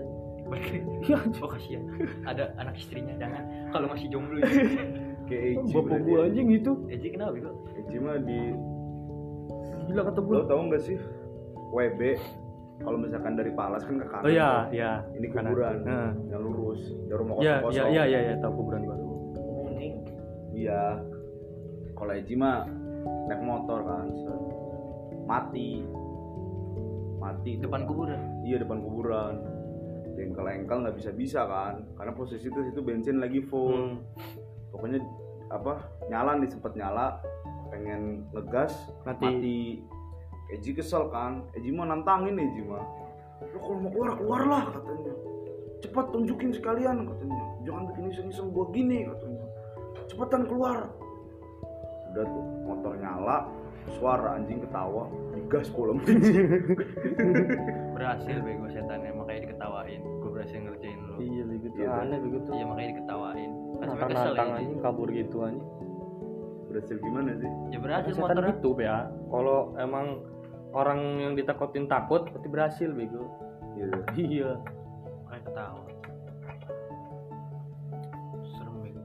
iya 1.02 1.18
Oh 1.38 1.48
kasihan. 1.48 1.84
Ada 2.24 2.56
anak 2.56 2.74
istrinya 2.74 3.12
jangan. 3.14 3.42
Kalau 3.68 3.86
masih 3.86 4.08
jomblo 4.08 4.38
ya. 4.38 4.48
kayak 5.28 5.60
Eji 5.60 5.72
bapak 5.72 5.84
berarti 5.84 6.02
gue 6.02 6.16
ya. 6.16 6.24
anjing 6.24 6.46
gitu 6.50 6.72
Eji 6.88 7.08
kenapa 7.10 7.32
kok? 7.36 7.54
Eji 7.76 7.96
mah 7.98 8.16
di 8.18 8.40
gila 9.84 10.02
kata 10.04 10.20
gue 10.20 10.34
lo 10.34 10.44
tau 10.44 10.60
nggak 10.62 10.82
sih 10.82 10.96
WB 11.68 12.00
kalau 12.78 12.96
misalkan 12.96 13.34
dari 13.34 13.52
Palas 13.52 13.82
kan 13.82 13.96
ke 13.96 14.06
kanan 14.06 14.24
oh 14.24 14.30
iya 14.30 14.50
iya 14.70 14.92
ini 15.12 15.26
kuburan 15.26 15.80
Nah. 15.82 16.12
yang 16.28 16.40
lurus 16.40 16.80
dari 17.04 17.16
rumah 17.18 17.34
iya 17.40 17.54
kosong 17.58 17.72
iya 17.74 17.82
kosong 17.82 17.88
iya 17.90 18.02
iya 18.04 18.18
iya 18.22 18.34
tahu 18.38 18.52
kuburan 18.54 18.80
gue 18.82 18.96
Kuning. 19.36 19.94
iya 20.50 20.82
kalau 21.92 22.12
Eji 22.14 22.32
mah 22.32 22.64
naik 23.26 23.42
motor 23.42 23.80
kan 23.82 24.06
mati 25.24 25.84
mati 27.18 27.50
Depan 27.58 27.84
kuburan. 27.84 28.20
iya 28.42 28.56
depan 28.56 28.78
kuburan 28.78 29.34
engkel-engkel 30.22 30.82
nggak 30.82 30.96
bisa 30.98 31.10
bisa 31.14 31.40
kan 31.46 31.86
karena 31.94 32.12
posisi 32.14 32.50
itu 32.50 32.60
itu 32.66 32.80
bensin 32.82 33.22
lagi 33.22 33.40
full. 33.44 33.74
Hmm. 33.74 33.96
pokoknya 34.68 35.00
apa 35.48 35.80
nyala 36.12 36.36
nih 36.36 36.48
sempet 36.52 36.76
nyala 36.76 37.24
pengen 37.72 38.24
ngegas 38.36 38.72
Mati. 39.04 39.24
mati, 39.24 39.58
Eji 40.52 40.72
kesel 40.76 41.08
kan 41.12 41.44
Eji 41.56 41.72
mau 41.72 41.84
nantangin 41.84 42.36
Eji 42.36 42.64
mah. 42.64 42.84
Lo 43.52 43.58
kalau 43.60 43.78
mau 43.80 43.90
keluar 43.92 44.12
keluarlah 44.18 44.64
katanya. 44.76 45.14
Cepat 45.78 46.06
tunjukin 46.10 46.50
sekalian 46.52 47.06
katanya. 47.06 47.42
Jangan 47.62 47.82
bikin 47.92 48.04
iseng-iseng 48.12 48.48
gua 48.50 48.66
gini 48.74 49.06
katanya. 49.06 49.44
Cepetan 50.08 50.42
keluar. 50.48 50.90
Udah 52.12 52.24
tuh 52.24 52.44
motor 52.66 52.92
nyala 52.96 53.46
suara 53.92 54.34
anjing 54.34 54.60
ketawa 54.60 55.08
digas 55.32 55.68
pulang 55.68 55.98
Berhasil 57.94 58.36
bego 58.38 58.66
setannya 58.68 59.10
makanya 59.10 59.40
diketawain. 59.44 60.00
Gue 60.20 60.30
berhasil 60.30 60.54
ngerjain 60.56 60.98
lo. 61.00 61.14
iya 61.18 61.42
begitu 61.42 61.74
Iya, 61.74 61.88
kan? 61.88 62.02
aneh 62.04 62.18
begitu 62.20 62.48
Iya 62.50 62.64
makanya 62.64 62.88
diketawain. 62.92 63.50
Kan 63.74 63.86
sampai 63.88 64.06
kesel 64.08 64.32
ya. 64.32 64.42
anjing 64.44 64.70
kabur 64.78 65.08
gitu 65.08 65.36
anjing 65.42 65.66
berhasil 66.68 66.96
gimana 66.98 67.30
sih 67.34 67.50
Ya 67.70 67.78
berhasil 67.78 68.12
setan 68.12 68.28
motornya. 68.28 68.52
gitu 68.52 68.70
ya 68.76 68.96
kalau 69.26 69.58
emang 69.76 70.06
orang 70.70 71.00
yang 71.18 71.32
ditakutin 71.32 71.86
takut 71.86 72.28
berarti 72.28 72.48
berhasil 72.48 72.88
bego 72.90 73.24
Iya. 73.74 73.88
iya 74.14 74.50
Makanya 75.24 75.42
ketawa. 75.44 75.80
Serem 78.48 78.74
begitu. 78.78 79.00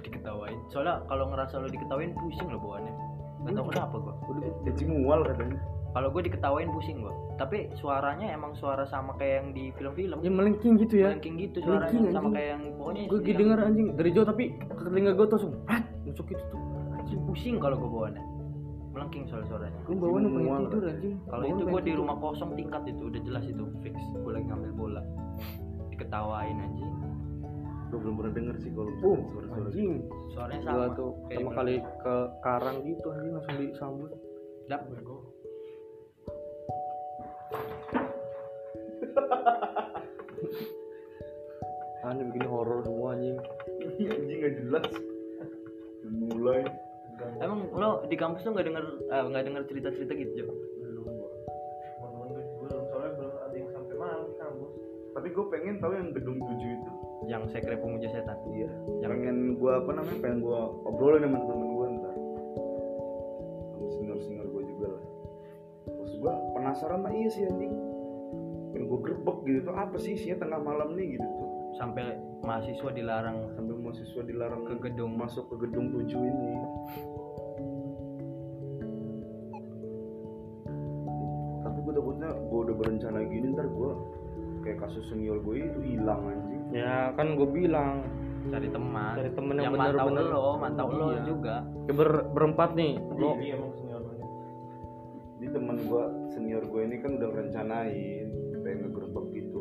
Diketawain. 0.00 0.58
Soalnya 0.68 1.00
kalau 1.06 1.28
ngerasa 1.28 1.54
lo 1.56 1.66
diketawain 1.66 2.12
pusing 2.14 2.46
lo 2.46 2.58
bawaannya. 2.58 2.94
Gak 3.40 3.52
tau 3.52 3.64
kenapa 3.66 3.96
gua. 3.96 4.14
udah 4.26 4.50
Eji 4.66 4.84
mual 4.84 5.20
katanya 5.24 5.58
Kalau 5.90 6.06
gue 6.06 6.22
diketawain 6.22 6.70
pusing 6.70 7.00
gua. 7.00 7.10
Tapi 7.34 7.66
suaranya 7.74 8.30
emang 8.30 8.54
suara 8.54 8.84
sama 8.84 9.16
kayak 9.16 9.34
yang 9.36 9.48
di 9.50 9.64
film-film. 9.72 10.18
ya 10.20 10.30
melengking 10.30 10.78
gitu 10.78 10.94
ya 10.98 11.10
Melengking 11.10 11.34
gitu 11.40 11.58
suaranya 11.60 11.90
Melengking, 11.90 12.04
sama 12.08 12.20
anjing. 12.20 12.32
kayak 12.32 12.48
yang 12.48 12.62
pokoknya 12.74 13.02
gue 13.02 13.18
yang- 13.18 13.38
denger 13.38 13.58
anjing 13.60 13.86
dari 13.94 14.10
jauh 14.10 14.24
tapi 14.24 14.44
ke 14.54 14.82
telinga 14.82 15.12
gue 15.12 15.26
tuh 15.26 15.36
langsung 15.36 15.54
masuk 16.02 16.26
gitu 16.26 16.44
tuh 16.46 16.60
anjing 16.94 17.20
pusing 17.24 17.56
kalau 17.56 17.76
gue 17.76 17.88
bawaannya. 17.88 18.24
Melengking 18.90 19.24
soal 19.24 19.42
suaranya. 19.44 19.80
gue 19.80 19.94
bawaan 19.94 20.26
pengen 20.26 20.54
tidur 20.64 20.82
anjing 20.84 21.14
Kalau 21.24 21.44
itu 21.44 21.62
gue 21.64 21.80
di 21.80 21.92
rumah 21.94 22.16
kosong 22.16 22.50
tingkat 22.54 22.82
itu 22.84 23.02
udah 23.04 23.20
jelas 23.20 23.44
itu 23.44 23.64
fix. 23.80 23.94
Gue 24.16 24.32
lagi 24.32 24.46
ngambil 24.46 24.72
bola. 24.74 25.02
Diketawain 25.88 26.56
anjing. 26.56 26.92
Gue 27.90 27.98
belum 27.98 28.22
pernah 28.22 28.38
denger 28.38 28.54
sih 28.62 28.70
kalau 28.70 28.94
uh 29.02 29.18
suara-suara 29.34 29.66
anjing. 29.66 30.06
Suaranya 30.30 30.62
gue 30.62 30.86
sama. 30.86 30.94
tuh 30.94 31.10
kayak 31.26 31.42
pertama 31.42 31.58
kali 31.58 31.82
ke 31.82 32.14
karang 32.46 32.86
gitu 32.86 33.10
anjing 33.10 33.34
langsung 33.34 33.58
disambut. 33.58 34.14
Dap, 34.70 34.86
bego. 34.86 35.26
aneh 42.06 42.24
begini 42.30 42.46
horor 42.46 42.86
semua 42.86 43.18
anjing. 43.18 43.42
Iya, 43.98 44.14
anjing 44.14 44.38
nggak 44.38 44.54
jelas. 44.62 44.86
Mulai. 46.06 46.62
Emang 47.42 47.66
lo 47.74 48.06
di 48.06 48.14
kampus 48.16 48.46
tuh 48.46 48.54
nggak 48.54 48.70
denger 48.70 48.86
eh, 49.10 49.24
nggak 49.28 49.44
denger 49.50 49.62
cerita-cerita 49.66 50.14
gitu 50.14 50.46
Jo? 50.46 50.54
soalnya 52.70 53.18
belum 53.18 53.34
ada 53.44 53.54
yang 53.54 53.70
sampai 53.74 53.94
malam 53.98 54.30
di 54.30 54.34
kampus. 54.38 54.72
Tapi 55.10 55.26
gue 55.34 55.44
pengen 55.50 55.82
tahu 55.82 55.98
yang 55.98 56.14
gedung 56.14 56.38
tujuh 56.38 56.70
itu 56.78 56.99
Yang 57.30 57.54
sekre 57.54 57.78
pemuja 57.78 58.10
setan. 58.10 58.34
iya. 58.50 58.66
Yang 58.98 59.10
pengen 59.14 59.38
gue 59.54 59.70
apa 59.70 59.90
namanya 59.94 60.18
pengen 60.18 60.38
gue 60.42 60.60
obrolin 60.82 61.22
sama 61.22 61.38
temen 61.46 61.68
gue 61.70 61.86
ntar. 61.94 62.14
Sama 63.70 63.86
senior 63.94 64.18
senior 64.18 64.46
gue 64.50 64.62
juga 64.66 64.86
lah. 64.98 65.04
Terus 65.86 66.14
gue 66.18 66.32
penasaran 66.58 66.98
mah 67.06 67.12
iya 67.14 67.28
sih 67.30 67.46
anjing. 67.46 67.70
Pengen 68.74 68.84
gue 68.90 68.98
gerbek 69.06 69.38
gitu 69.46 69.58
tuh 69.70 69.74
apa 69.78 69.94
sih 70.02 70.18
isinya 70.18 70.42
tengah 70.42 70.58
malam 70.58 70.98
nih 70.98 71.14
gitu. 71.14 71.28
Tuh 71.38 71.50
sampai 71.78 72.18
mahasiswa 72.42 72.90
dilarang. 72.90 73.54
Sampai 73.54 73.74
mahasiswa 73.78 74.22
dilarang 74.26 74.62
ke 74.66 74.74
gedung. 74.90 75.14
masuk 75.14 75.46
ke 75.54 75.70
gedung 75.70 75.94
7 75.94 76.10
ini. 76.10 76.50
Tapi 81.62 81.78
gue 81.78 81.92
takutnya 81.94 82.30
gue 82.34 82.58
udah 82.58 82.74
berencana 82.74 83.22
gini 83.30 83.54
ntar 83.54 83.70
gue 83.70 83.90
kayak 84.60 84.78
kasus 84.78 85.04
senior 85.08 85.40
gue 85.40 85.66
itu 85.66 85.80
hilang 85.80 86.20
anjing 86.26 86.62
ya 86.70 87.10
kan 87.12 87.34
gue 87.34 87.48
bilang 87.48 88.04
cari 88.46 88.68
teman 88.68 89.14
cari 89.14 89.30
temen 89.30 89.54
yang, 89.54 89.64
yang 89.68 89.74
mantau 89.74 90.06
bener-bener 90.08 90.26
lo 90.30 90.50
mantau 90.56 90.86
lo 90.88 91.06
Iya. 91.10 91.22
juga 91.24 91.56
Ya, 91.84 91.92
ber- 91.92 92.28
berempat 92.30 92.70
nih 92.72 92.92
lo 93.12 93.30
Ini 93.34 93.46
emang 93.52 93.72
seniornya. 93.74 94.26
Jadi 95.36 95.46
teman 95.50 95.76
gue 95.80 96.02
senior 96.28 96.62
gue 96.62 96.80
ini 96.82 96.96
kan 96.98 97.10
udah 97.16 97.28
ngerencanain 97.28 98.26
pengen 98.60 98.78
ngegerbek 98.86 99.26
gitu. 99.32 99.60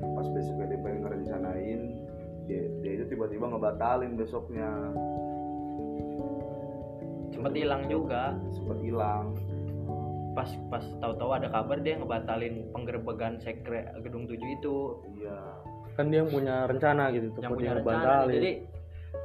Pas 0.00 0.26
besoknya 0.26 0.66
dia 0.66 0.80
pengen 0.80 0.98
ngerencanain, 1.04 1.80
dia, 2.44 2.62
dia 2.80 2.92
itu 2.96 3.04
tiba-tiba 3.06 3.44
ngebatalin 3.46 4.16
besoknya. 4.16 4.70
cepet 7.28 7.52
hilang 7.56 7.82
juga 7.86 8.38
Sempet 8.48 8.78
hilang. 8.80 9.36
Pas 10.34 10.50
pas 10.68 10.84
tahu-tahu 11.00 11.30
ada 11.32 11.48
kabar 11.48 11.78
dia 11.78 11.94
ngebatalin 11.96 12.68
penggerbegan 12.74 13.38
sekre 13.38 13.86
gedung 14.02 14.26
7 14.26 14.34
itu. 14.36 14.76
Iya. 15.16 15.38
kan 15.94 16.10
dia 16.10 16.26
yang 16.26 16.30
punya 16.34 16.66
rencana 16.66 17.14
gitu 17.14 17.30
tuh 17.30 17.40
yang 17.40 17.54
punya 17.54 17.70
dia 17.70 17.78
rencana. 17.78 18.26
jadi 18.26 18.50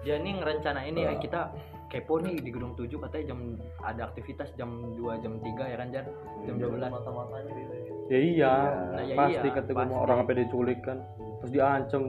dia 0.05 0.15
nih 0.21 0.33
ngerencana 0.37 0.79
ini 0.85 1.01
eh, 1.01 1.17
kita 1.17 1.49
kepo 1.89 2.21
nih 2.21 2.37
di 2.37 2.53
gedung 2.53 2.77
7 2.77 2.85
katanya 2.93 3.33
jam 3.33 3.39
ada 3.81 4.01
aktivitas 4.05 4.53
jam 4.53 4.93
2 4.93 5.23
jam 5.25 5.33
3 5.41 5.49
ya 5.65 5.77
kan 5.81 5.89
Jan 5.89 6.05
jam 6.45 6.55
12 6.61 6.77
Mata-matanya 6.93 7.49
gitu. 7.49 7.73
ya. 8.13 8.17
Iya 8.21 8.53
Nah, 8.93 9.01
ya 9.01 9.15
pasti 9.17 9.47
iya, 9.49 9.53
gue 9.57 9.73
pasti. 9.73 9.89
mau 9.89 10.05
orang 10.05 10.17
apa 10.21 10.31
diculik 10.37 10.79
kan. 10.85 11.01
Terus 11.41 11.51
diancem 11.57 12.03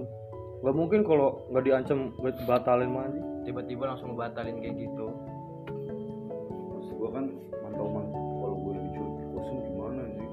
nggak 0.61 0.77
mungkin 0.77 1.01
kalau 1.09 1.29
nggak 1.49 1.65
diancem 1.65 1.99
gue 2.21 2.33
batalin 2.45 2.91
mah 2.93 3.09
tiba-tiba 3.49 3.89
langsung 3.89 4.13
ngebatalin 4.13 4.61
kayak 4.61 4.77
gitu. 4.77 5.07
Terus 6.69 6.89
gue 6.93 7.09
kan 7.09 7.25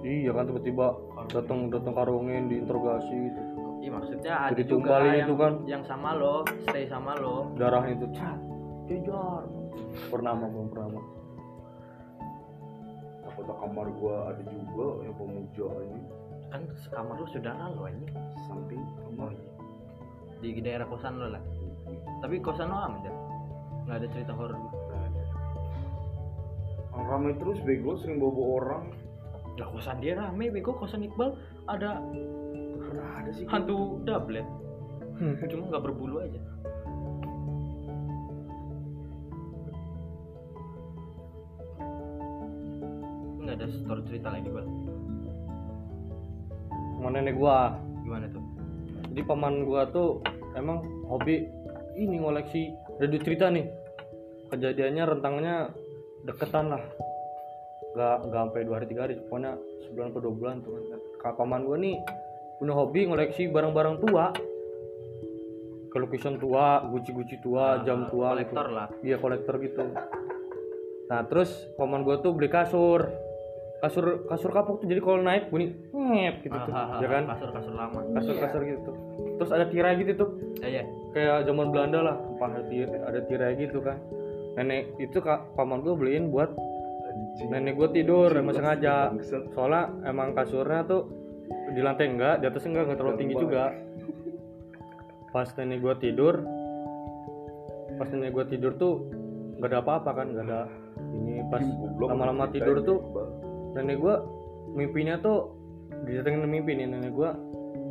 iya 0.08 0.32
kan 0.32 0.48
tiba-tiba 0.48 0.88
datang 1.28 1.60
datang 1.68 1.94
karungin 1.94 2.48
diinterogasi 2.48 3.16
gitu 3.28 3.42
Iya 3.78 3.92
maksudnya 3.94 4.34
ada 4.42 4.52
Jadi 4.52 4.64
juga 4.68 4.96
yang, 5.06 5.16
itu 5.22 5.34
kan. 5.38 5.54
yang 5.64 5.84
sama 5.86 6.10
lo, 6.12 6.42
stay 6.66 6.90
sama 6.90 7.14
lo. 7.14 7.54
darahnya 7.56 7.94
itu 7.94 8.08
cat 8.12 8.40
kejar 8.86 9.44
pernah 10.10 10.34
mah 10.34 10.50
belum 10.50 10.68
pernah 10.68 10.88
mah 10.92 11.06
Takutnya 13.22 13.54
kamar 13.54 13.88
gue 13.92 14.16
ada 14.26 14.44
juga 14.44 14.88
yang 15.04 15.16
pemuja 15.16 15.68
ini 15.86 16.02
Kan 16.48 16.62
kamar 16.90 17.16
lo 17.16 17.26
saudara 17.28 17.66
lo 17.70 17.84
ini 17.86 18.08
samping 18.44 18.82
kamar. 18.98 19.32
di 20.38 20.54
daerah 20.58 20.86
kosan 20.86 21.18
lo 21.18 21.28
lah. 21.28 21.44
Tapi 22.22 22.38
kosan 22.40 22.70
lo 22.70 22.78
aman? 22.78 23.02
Nggak 23.84 23.98
ada 24.00 24.08
cerita 24.10 24.32
horor. 24.32 24.58
Yang 26.94 27.06
ramai 27.06 27.34
terus 27.36 27.60
bego 27.62 27.94
sering 27.96 28.18
bawa 28.18 28.42
orang. 28.58 28.84
Lah 29.58 29.68
kosan 29.74 29.98
dia 30.00 30.14
rame, 30.14 30.54
bego 30.54 30.78
kosan 30.78 31.06
Iqbal 31.06 31.34
ada 31.66 32.02
ada 33.18 33.30
sih. 33.34 33.46
hantu 33.50 34.02
doublet. 34.06 34.46
Cuma 35.50 35.74
nggak 35.74 35.84
berbulu 35.84 36.22
aja. 36.22 36.40
Nggak 43.42 43.56
ada 43.58 43.66
story 43.74 44.02
cerita 44.06 44.30
lagi 44.30 44.50
bal. 44.54 44.68
sama 46.98 47.14
nenek 47.14 47.38
gua 47.38 47.78
Gimana 48.04 48.28
tuh? 48.34 48.44
jadi 49.14 49.22
paman 49.24 49.64
gua 49.64 49.88
tuh 49.94 50.20
emang 50.60 50.84
hobi 51.08 51.46
ini 51.96 52.20
ngoleksi 52.20 52.74
radio 53.00 53.20
cerita 53.22 53.48
nih 53.48 53.64
kejadiannya 54.52 55.04
rentangnya 55.06 55.56
deketan 56.28 56.74
lah 56.74 56.84
nggak 57.98 58.30
nggak 58.30 58.42
sampai 58.46 58.62
dua 58.62 58.76
hari 58.78 58.86
tiga 58.86 59.02
hari 59.10 59.14
pokoknya 59.26 59.52
sebulan 59.82 60.08
atau 60.14 60.22
dua 60.22 60.34
bulan 60.38 60.56
tuh 60.62 60.72
kan 61.18 61.34
paman 61.34 61.66
gua 61.66 61.78
nih 61.82 61.98
punya 62.62 62.74
hobi 62.74 63.10
ngoleksi 63.10 63.50
barang-barang 63.50 63.98
tua 64.06 64.26
ke 65.88 65.98
lukisan 65.98 66.38
tua 66.38 66.86
guci-guci 66.94 67.42
tua 67.42 67.82
jam 67.82 68.06
tua 68.06 68.38
gitu. 68.38 68.54
kolektor 68.54 68.68
lah. 68.70 68.88
iya 69.02 69.18
kolektor 69.18 69.58
gitu 69.58 69.82
nah 71.08 71.26
terus 71.26 71.50
paman 71.74 72.06
gua 72.06 72.22
tuh 72.22 72.38
beli 72.38 72.52
kasur 72.52 73.08
kasur 73.78 74.26
kasur 74.26 74.52
kapuk 74.54 74.82
tuh 74.82 74.90
jadi 74.90 75.02
kalau 75.02 75.22
naik 75.22 75.50
bunyi 75.50 75.74
ngep 75.94 76.46
gitu 76.46 76.58
tuh 76.66 76.74
Ah, 76.74 76.78
ah, 76.78 76.88
ah, 76.98 77.00
ya 77.02 77.08
kan 77.08 77.24
Kasur 77.30 77.50
kasur 77.54 77.74
lama. 77.74 78.00
kasur 78.14 78.36
kasur 78.38 78.62
gitu 78.62 78.92
terus 79.38 79.52
ada 79.54 79.66
tirai 79.70 79.98
gitu 79.98 80.12
tuh 80.18 80.30
Ya 80.62 80.82
ya. 80.82 80.84
kayak 81.14 81.46
zaman 81.46 81.70
Belanda 81.70 82.00
lah 82.02 82.16
ada 82.42 82.62
tirai, 82.66 83.00
ada 83.06 83.20
tirai 83.26 83.54
gitu 83.58 83.82
kan 83.82 83.98
nenek 84.58 84.90
itu 84.98 85.22
kak 85.22 85.54
paman 85.54 85.86
gue 85.86 85.94
beliin 85.94 86.34
buat. 86.34 86.50
Nenek 87.48 87.74
gue 87.78 87.90
tidur 88.02 88.30
emang 88.34 88.56
sengaja. 88.56 89.14
soalnya 89.54 89.94
emang 90.04 90.34
kasurnya 90.34 90.84
tuh 90.90 91.08
di 91.72 91.82
lantai 91.84 92.12
enggak 92.12 92.42
di 92.42 92.46
atas 92.50 92.66
enggak 92.66 92.90
enggak 92.90 92.98
terlalu 93.00 93.18
tinggi 93.22 93.36
juga. 93.38 93.64
Pas 95.32 95.48
nenek 95.58 95.80
gue 95.82 95.96
tidur 96.02 96.36
pas 97.98 98.08
nenek 98.14 98.30
gue 98.30 98.46
tidur 98.54 98.72
tuh 98.78 99.10
nggak 99.58 99.70
ada 99.74 99.80
apa-apa 99.82 100.10
kan 100.14 100.28
nggak 100.34 100.46
ada 100.50 100.62
ini. 101.14 101.46
Pas 101.50 101.64
lama-lama 101.98 102.50
tidur 102.50 102.82
tuh 102.84 103.00
nenek 103.74 103.98
gua 104.02 104.26
mimpinya 104.74 105.18
tuh 105.22 105.54
didatengin 106.06 106.46
mimpi 106.46 106.78
nih 106.78 106.90
nenek 106.90 107.14
gua. 107.14 107.34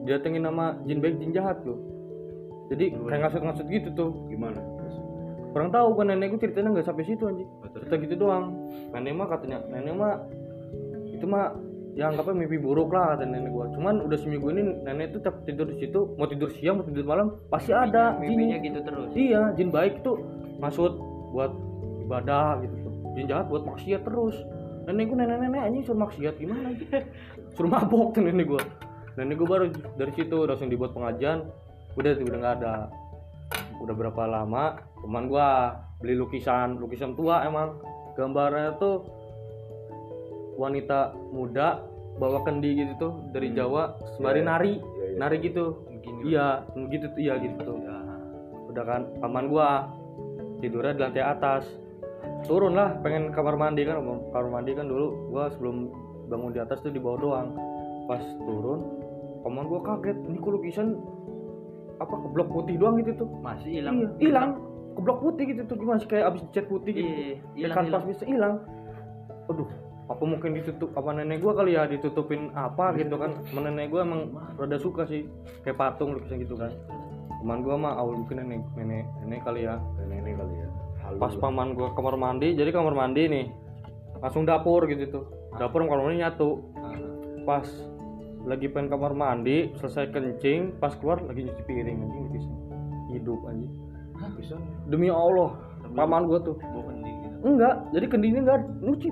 Didatengin 0.06 0.46
nama 0.46 0.78
jin 0.86 1.02
baik 1.02 1.18
jin 1.18 1.34
jahat 1.34 1.58
loh 1.66 1.96
jadi 2.66 2.98
kayak 2.98 3.20
ngasut-ngasut 3.26 3.66
gitu 3.70 3.88
tuh. 3.94 4.10
Gimana 4.26 4.58
kurang 5.56 5.72
tahu 5.72 5.96
kan 5.96 6.12
nenek 6.12 6.36
gua 6.36 6.40
ceritanya 6.44 6.68
nggak 6.76 6.84
sampai 6.84 7.08
situ 7.08 7.24
anjing. 7.24 7.48
Cerita 7.72 7.96
gitu 7.96 8.14
doang. 8.20 8.52
Nenek 8.92 9.12
mah 9.16 9.26
katanya 9.32 9.64
nenek 9.72 9.94
mah 9.96 10.20
itu 11.08 11.24
mah 11.24 11.56
ya 11.96 12.12
anggapnya 12.12 12.44
mimpi 12.44 12.60
buruk 12.60 12.92
lah 12.92 13.16
kata 13.16 13.24
nenek 13.24 13.48
gua. 13.48 13.72
Cuman 13.72 14.04
udah 14.04 14.20
seminggu 14.20 14.52
ini 14.52 14.84
nenek 14.84 15.16
tuh 15.16 15.24
tiap 15.24 15.40
tidur 15.48 15.64
di 15.64 15.80
situ. 15.80 16.12
Mau 16.20 16.28
tidur 16.28 16.52
siang 16.52 16.76
mau 16.76 16.84
tidur 16.84 17.08
malam 17.08 17.40
pasti 17.48 17.72
ada 17.72 18.20
Mimpinya 18.20 18.60
jin 18.60 18.68
gitu 18.68 18.78
terus. 18.84 19.08
iya 19.16 19.48
jin 19.56 19.72
baik 19.72 20.04
tuh 20.04 20.20
maksud 20.60 20.92
buat 21.32 21.56
ibadah 22.04 22.60
gitu. 22.60 22.76
Tuh 22.76 22.92
jin 23.16 23.24
jahat 23.24 23.48
buat 23.48 23.64
maksiat 23.64 24.04
terus. 24.04 24.36
Nenek 24.84 25.08
gue 25.08 25.16
nenek-nenek 25.24 25.60
anjing 25.72 25.82
suruh 25.88 26.04
maksiat 26.04 26.36
gimana? 26.36 26.68
Suruh 27.56 27.72
mabok 27.72 28.12
tuh 28.12 28.28
nenek 28.28 28.44
gue 28.44 28.60
nenek 29.16 29.40
gue 29.40 29.48
baru 29.48 29.72
dari 29.96 30.12
situ 30.12 30.36
langsung 30.44 30.68
dibuat 30.68 30.92
pengajian. 30.92 31.48
Udah 31.96 32.12
udah 32.12 32.38
nggak 32.44 32.54
ada. 32.60 32.92
Udah 33.80 33.94
berapa 33.96 34.22
lama 34.28 34.76
teman 35.06 35.30
gue 35.30 35.48
beli 36.02 36.14
lukisan 36.18 36.82
lukisan 36.82 37.14
tua 37.14 37.46
emang. 37.46 37.78
Gambarnya 38.18 38.80
tuh 38.80 39.04
wanita 40.56 41.12
muda 41.30 41.84
bawa 42.16 42.40
kendi 42.42 42.80
gitu 42.80 42.92
tuh 42.96 43.12
dari 43.30 43.52
Hmm. 43.52 43.56
Jawa 43.60 43.82
sembari 44.16 44.40
Iya, 44.40 44.48
nari. 44.48 44.72
Iya, 44.74 45.04
iya. 45.06 45.16
nari 45.20 45.36
gitu. 45.38 45.64
Begini. 45.92 46.20
iya 46.32 46.46
gitu 46.90 47.06
tuh 47.12 47.20
iya 47.20 47.34
gitu 47.38 47.56
tuh. 47.62 47.76
Udah 48.72 48.84
kan 48.84 49.02
paman 49.20 49.46
gua 49.46 49.86
tidurnya 50.58 50.96
di 50.96 51.02
lantai 51.06 51.22
atas. 51.24 51.64
Turun 52.48 52.72
lah 52.74 52.98
pengen 53.04 53.30
kamar 53.30 53.54
mandi 53.54 53.84
kan 53.84 54.00
kamar 54.32 54.48
mandi 54.50 54.72
kan 54.72 54.88
dulu. 54.88 55.30
Gua 55.30 55.52
sebelum 55.52 55.92
bangun 56.26 56.50
di 56.50 56.60
atas 56.60 56.80
tuh 56.80 56.90
di 56.90 56.98
bawah 56.98 57.20
doang. 57.20 57.48
Pas 58.08 58.24
turun 58.42 58.80
paman 59.44 59.68
gua 59.68 59.80
kaget 59.84 60.16
ini 60.24 60.40
kok 60.40 60.50
lukisan 60.56 60.96
apa 61.96 62.12
ke 62.12 62.26
blok 62.32 62.48
putih 62.48 62.80
doang 62.80 62.96
gitu 63.04 63.12
tuh? 63.22 63.28
Masih 63.44 63.80
hilang. 63.80 63.94
iya 64.00 64.08
hilang 64.24 64.50
ke 64.96 65.00
blok 65.04 65.18
putih 65.20 65.44
gitu 65.52 65.62
tuh 65.68 65.76
gimana 65.76 66.00
sih? 66.00 66.08
Kayak 66.08 66.32
abis 66.32 66.42
cat 66.56 66.66
putih 66.66 66.92
gitu. 66.96 67.10
Iya, 67.52 67.76
kanvas 67.76 68.02
bisa 68.08 68.24
hilang. 68.24 68.64
Aduh 69.52 69.68
apa 70.06 70.22
mungkin 70.22 70.54
ditutup 70.54 70.94
apa 70.94 71.18
nenek 71.18 71.42
gua 71.42 71.58
kali 71.58 71.74
ya 71.74 71.84
ditutupin 71.90 72.54
apa 72.54 72.94
gitu 72.96 73.18
kan? 73.18 73.34
Sama 73.50 73.66
nenek 73.66 73.90
gua 73.90 74.06
emang 74.06 74.32
rada 74.54 74.78
suka 74.78 75.02
sih 75.04 75.26
kayak 75.66 75.76
patung 75.76 76.14
lukisan 76.14 76.40
gitu 76.40 76.54
kan. 76.54 76.70
Paman 77.42 77.60
gua 77.66 77.76
mah 77.76 77.92
awal 77.98 78.22
mungkin 78.22 78.40
nenek 78.40 78.62
nenek 78.78 79.04
nenek 79.26 79.40
kali 79.42 79.66
ya. 79.66 79.76
Nenek 80.06 80.38
kali 80.38 80.54
ya. 80.62 80.68
Halu 81.04 81.18
pas 81.18 81.34
paman 81.36 81.74
gua 81.74 81.90
kamar 81.92 82.14
mandi 82.14 82.54
jadi 82.54 82.70
kamar 82.70 82.94
mandi 82.94 83.22
nih 83.26 83.46
langsung 84.22 84.46
dapur 84.46 84.86
gitu 84.86 85.04
tuh. 85.10 85.24
Dapur 85.58 85.82
sama 85.82 85.90
kamar 85.92 86.02
mandi 86.06 86.22
nyatu. 86.22 86.50
Pas 87.42 87.66
lagi 88.46 88.70
pengen 88.70 88.94
kamar 88.94 89.10
mandi 89.10 89.74
selesai 89.74 90.14
kencing 90.14 90.78
pas 90.78 90.94
keluar 90.94 91.18
lagi 91.26 91.50
nyuci 91.50 91.66
piring 91.66 91.98
anjing 91.98 92.26
bisa 92.30 92.50
hidup 93.10 93.42
anjing 93.42 93.74
bisa. 94.46 94.56
Demi 94.86 95.10
Allah 95.10 95.58
paman 95.96 96.30
gua 96.30 96.38
tuh. 96.38 96.54
kendi 96.60 97.10
gitu. 97.10 97.36
enggak 97.42 97.74
jadi 97.90 98.06
kendinya 98.06 98.40
enggak. 98.46 98.60
Nyuci 98.84 99.08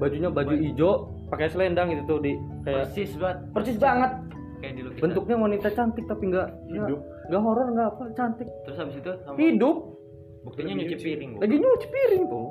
bajunya 0.00 0.28
baju 0.32 0.54
hijau 0.56 0.92
pakai 1.28 1.46
selendang 1.52 1.92
gitu 1.92 2.02
tuh 2.08 2.18
di. 2.24 2.32
Kayak 2.64 2.88
Persis 2.92 3.10
banget. 3.20 3.38
persis 3.52 3.76
banget. 3.76 4.10
Kayak 4.60 4.72
di 4.76 4.82
lukisan. 4.84 5.02
bentuknya 5.04 5.36
wanita 5.40 5.68
cantik 5.72 6.04
tapi 6.04 6.24
enggak 6.28 6.48
Hidup. 6.68 7.00
enggak 7.28 7.42
horor 7.44 7.66
enggak 7.72 7.88
apa 7.92 8.02
cantik. 8.16 8.48
Terus 8.64 8.76
habis 8.80 8.96
itu 8.96 9.10
sama 9.24 9.36
hidup. 9.36 9.76
Buktinya 10.40 10.72
nyuci 10.80 10.96
piring. 10.96 11.30
Lagi 11.36 11.56
nyuci 11.60 11.86
piring 11.92 12.22
tuh. 12.28 12.48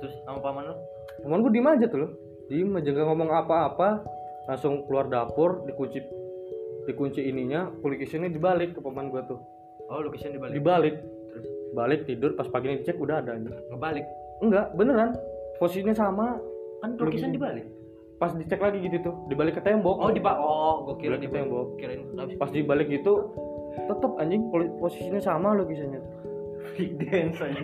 Terus 0.00 0.14
sama 0.24 0.40
paman 0.40 0.72
lo? 0.72 0.76
teman 1.16 1.40
gue 1.40 1.52
diem 1.56 1.68
aja 1.68 1.86
tuh 1.88 1.98
loh. 2.04 2.10
Diem 2.52 2.70
aja 2.76 2.88
nggak 2.92 3.06
ngomong 3.08 3.30
apa-apa. 3.32 3.88
Langsung 4.46 4.84
keluar 4.86 5.10
dapur 5.10 5.64
dikunci 5.66 5.98
dikunci 6.86 7.18
ininya 7.26 7.66
aplikasinya 7.66 8.30
dibalik 8.30 8.78
ke 8.78 8.80
paman 8.84 9.10
gua 9.10 9.26
tuh. 9.26 9.42
Oh 9.90 9.98
location 10.04 10.36
dibalik. 10.36 10.54
Dibalik 10.54 10.94
balik 11.76 12.08
tidur 12.08 12.32
pas 12.32 12.48
pagi 12.48 12.72
ini 12.72 12.80
dicek 12.80 12.96
udah 12.96 13.20
ada 13.20 13.36
anjing 13.36 13.52
ngebalik? 13.68 14.08
Enggak 14.40 14.72
beneran. 14.72 15.12
Posisinya 15.60 15.92
sama. 15.92 16.40
Kan 16.80 16.96
location 16.96 17.36
dibalik? 17.36 17.68
Pas 18.16 18.32
dicek 18.32 18.60
lagi 18.64 18.80
gitu 18.80 18.96
tuh 19.04 19.14
dibalik 19.28 19.60
ke 19.60 19.62
tembok. 19.62 20.00
Oh 20.00 20.08
di 20.08 20.24
oh 20.24 20.88
gua 20.88 20.96
kira 20.96 21.20
di 21.20 21.28
tembok. 21.28 21.76
kirain 21.76 22.08
pas 22.40 22.48
dibalik 22.48 22.88
gitu 22.88 23.28
tetep 23.76 24.12
anjing 24.16 24.48
posisinya 24.80 25.20
sama 25.20 25.52
logisnya 25.52 26.00
big 26.76 26.96
dance 27.00 27.40
aja 27.40 27.60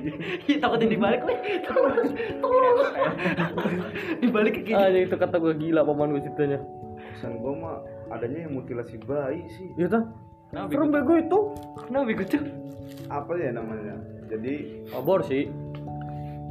Ih, 0.49 0.57
takutnya 0.57 0.89
dibalik 0.89 1.21
weh. 1.29 1.39
Tolong 1.69 2.13
tolong 2.43 2.79
dibalik 4.25 4.65
ke 4.65 4.73
ah 4.73 4.89
gini 4.89 5.05
itu 5.05 5.17
kata 5.17 5.37
gue 5.37 5.55
gila 5.59 5.85
paman 5.85 6.17
gue 6.17 6.23
ceritanya. 6.25 6.59
Pesan 7.13 7.41
gua 7.43 7.53
mah 7.53 7.77
adanya 8.13 8.49
yang 8.49 8.57
mutilasi 8.57 8.97
bayi 9.05 9.45
sih. 9.53 9.69
iya 9.77 9.89
tah 9.89 10.05
kenapa 10.53 10.69
serem 10.71 10.91
bego 10.93 11.15
itu. 11.17 11.39
Kenapa 11.83 12.05
bego 12.07 12.25
tuh 12.29 12.43
Apa 13.09 13.31
ya 13.35 13.51
namanya? 13.51 13.97
Jadi 14.29 14.55
aborsi 14.93 15.49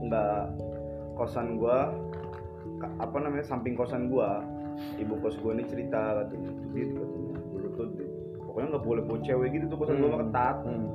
nggak 0.02 0.34
kosan 1.14 1.56
gua 1.56 1.94
apa 2.98 3.14
namanya 3.16 3.46
samping 3.46 3.74
kosan 3.74 4.10
gua 4.10 4.42
ibu 4.98 5.14
kos 5.20 5.38
gua 5.38 5.54
ini 5.54 5.66
cerita 5.66 6.18
katanya 6.18 6.50
gitu 6.72 6.98
katanya 6.98 7.34
dulu 7.48 7.68
tuh 7.72 7.88
di- 7.94 8.10
pokoknya 8.40 8.68
nggak 8.74 8.84
boleh 8.84 9.02
bawa 9.04 9.20
cewek 9.22 9.48
gitu 9.54 9.66
tuh 9.68 9.78
kosan 9.78 10.02
gua 10.02 10.10
mah 10.12 10.22
ketat. 10.26 10.58
Hmm. 10.66 10.86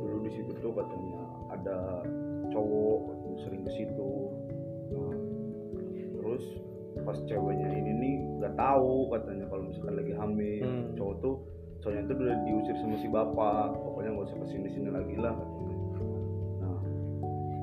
dulu 0.00 0.16
di 0.22 0.30
situ 0.30 0.52
tuh 0.56 0.72
katanya 0.72 1.18
ada 1.50 1.78
cowok 2.48 3.00
sering 3.40 3.62
ke 3.62 3.72
situ. 3.72 4.10
Nah, 4.88 5.14
terus 6.12 6.44
pas 7.00 7.18
ceweknya 7.20 7.68
ini 7.72 7.92
nih 7.92 8.14
nggak 8.38 8.54
tahu 8.54 9.10
katanya 9.10 9.44
kalau 9.46 9.62
misalkan 9.64 9.94
lagi 9.96 10.14
hamil 10.14 10.62
Hmm. 10.62 10.94
cowok 10.94 11.14
tuh 11.20 11.34
cowoknya 11.80 12.02
tuh 12.06 12.16
udah 12.16 12.36
diusir 12.44 12.76
sama 12.76 12.96
si 12.96 13.08
bapak. 13.08 13.72
Pokoknya 13.74 14.10
nggak 14.12 14.26
usah 14.28 14.38
ke 14.40 14.46
sini 14.48 14.68
sini 14.68 14.88
lagi 14.92 15.16
lah. 15.16 15.34
Nah 16.60 16.80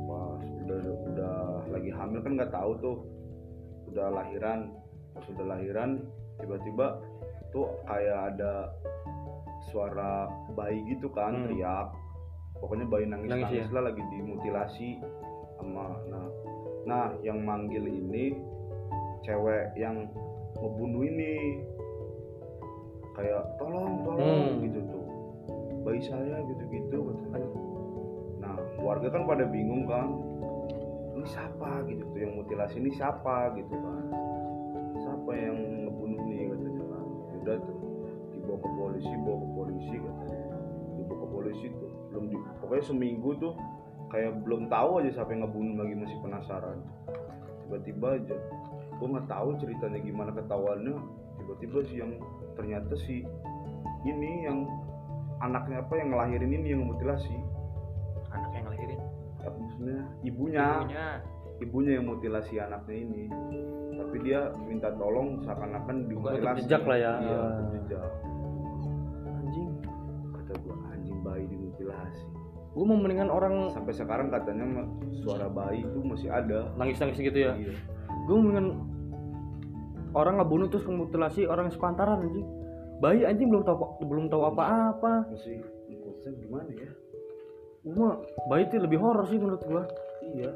pas 0.10 0.42
udah 0.66 0.80
udah 1.14 1.36
lagi 1.70 1.90
hamil 1.94 2.20
kan 2.22 2.32
nggak 2.34 2.54
tahu 2.54 2.72
tuh. 2.82 2.98
Udah 3.94 4.08
lahiran 4.12 4.74
pas 5.14 5.26
udah 5.30 5.46
lahiran 5.48 5.90
tiba-tiba 6.38 7.02
tuh 7.50 7.66
kayak 7.86 8.36
ada 8.36 8.70
suara 9.70 10.28
bayi 10.54 10.82
gitu 10.90 11.10
kan 11.10 11.34
Hmm. 11.34 11.46
teriak. 11.50 11.88
Pokoknya 12.58 12.86
bayi 12.90 13.06
nangis 13.06 13.30
Nangis, 13.30 13.54
nangis 13.54 13.70
ya? 13.70 13.74
lah 13.78 13.84
lagi 13.94 14.02
dimutilasi 14.02 14.90
sama 15.58 15.94
nah 16.10 16.26
nah 16.88 17.06
yang 17.22 17.46
manggil 17.46 17.86
ini 17.86 18.34
cewek 19.22 19.74
yang 19.78 20.10
ngebunuh 20.58 21.06
ini 21.06 21.62
kayak 23.18 23.42
tolong 23.58 24.06
tolong 24.06 24.22
Hmm. 24.22 24.62
gitu 24.62 24.80
tuh. 24.86 25.06
Bayi 25.82 26.00
saya 26.06 26.38
gitu 26.46 26.64
gitu 26.70 26.98
katanya. 27.02 27.50
Nah 28.38 28.56
warga 28.78 29.08
kan 29.10 29.26
pada 29.26 29.50
bingung 29.50 29.90
kan. 29.90 30.14
Ini 31.18 31.26
siapa? 31.26 31.82
gitu 31.90 32.06
tuh 32.14 32.20
yang 32.22 32.38
mutilasi 32.38 32.78
ini 32.78 32.94
siapa? 32.94 33.58
gitu 33.58 33.74
kan. 33.74 34.04
Siapa 35.02 35.32
yang 35.34 35.58
ngebunuh 35.90 36.22
nih? 36.30 36.46
katanya 36.54 36.84
kan. 36.86 37.06
Udah 37.42 37.58
tuh 37.66 37.78
dibawa 38.30 38.58
ke 38.62 38.70
polisi 38.78 39.14
bawa 39.26 39.38
ke 39.42 39.48
polisi 39.58 39.96
katanya. 39.98 40.40
Dibawa 40.94 41.18
ke 41.18 41.28
polisi 41.34 41.66
tuh 41.74 41.92
belum 42.14 42.24
di 42.30 42.38
pokoknya 42.62 42.84
seminggu 42.86 43.30
tuh 43.42 43.54
kayak 44.08 44.32
belum 44.46 44.70
tahu 44.70 45.02
aja 45.02 45.10
siapa 45.20 45.34
yang 45.34 45.50
ngebunuh 45.50 45.76
lagi 45.82 45.96
masih 45.98 46.18
penasaran. 46.22 46.80
Tiba-tiba 47.66 48.08
aja 48.22 48.38
gue 48.98 49.08
nggak 49.10 49.28
tahu 49.30 49.50
ceritanya 49.58 50.00
gimana 50.02 50.32
ketahuannya 50.34 50.96
tiba-tiba 51.48 51.80
sih 51.88 51.98
yang 52.04 52.12
ternyata 52.60 52.92
si 53.08 53.24
ini 54.04 54.44
yang 54.44 54.68
anaknya 55.40 55.80
apa 55.80 55.94
yang 55.96 56.12
ngelahirin 56.12 56.52
ini 56.52 56.68
yang 56.76 56.84
mutilasi. 56.84 57.40
Anak 58.36 58.52
yang 58.52 58.64
ngelahirin? 58.68 59.00
Apa 59.48 59.56
maksudnya 59.56 60.00
ibunya. 60.28 60.66
Punya 60.84 61.08
ibunya 61.64 61.92
yang 61.96 62.06
mutilasi 62.12 62.60
anaknya 62.60 62.96
ini. 63.00 63.24
Tapi 63.96 64.18
dia 64.28 64.52
minta 64.60 64.92
tolong 65.00 65.40
seakan-akan 65.48 66.12
dimutilasi. 66.12 66.68
jejak 66.68 66.84
lah 66.84 67.00
ya. 67.00 67.14
iya 67.24 67.42
jejak 67.80 68.12
anjing. 69.40 69.72
Kata 70.36 70.54
gua 70.68 70.76
anjing 70.92 71.18
bayi 71.24 71.48
dimutilasi. 71.48 72.28
Gue 72.76 72.86
mau 72.86 73.00
mendingan 73.00 73.32
orang 73.34 73.74
sampai 73.74 73.90
sekarang 73.96 74.30
katanya 74.30 74.86
suara 75.24 75.48
bayi 75.48 75.82
itu 75.82 75.98
masih 76.04 76.30
ada. 76.30 76.76
Nangis 76.76 77.00
nangis 77.00 77.24
gitu 77.24 77.40
ya? 77.40 77.56
Iya. 77.56 77.74
Gue 78.28 78.36
mendingan 78.38 78.97
orang 80.18 80.42
ngebunuh 80.42 80.68
terus 80.74 80.86
mutilasi 80.90 81.46
orang 81.46 81.70
sepantaran 81.70 82.26
anjing. 82.26 82.48
Bayi 82.98 83.30
anjing 83.30 83.54
belum 83.54 83.62
tahu 83.62 84.02
belum 84.10 84.26
tahu 84.34 84.42
apa-apa 84.50 85.30
masih 85.30 85.62
konsep 86.02 86.34
gimana 86.42 86.74
ya? 86.74 86.90
Gue 87.86 87.94
mah 87.94 88.18
bayi 88.50 88.66
itu 88.66 88.82
lebih 88.82 88.98
horor 88.98 89.30
sih 89.30 89.38
menurut 89.38 89.62
gue 89.62 89.84
iya. 90.34 90.50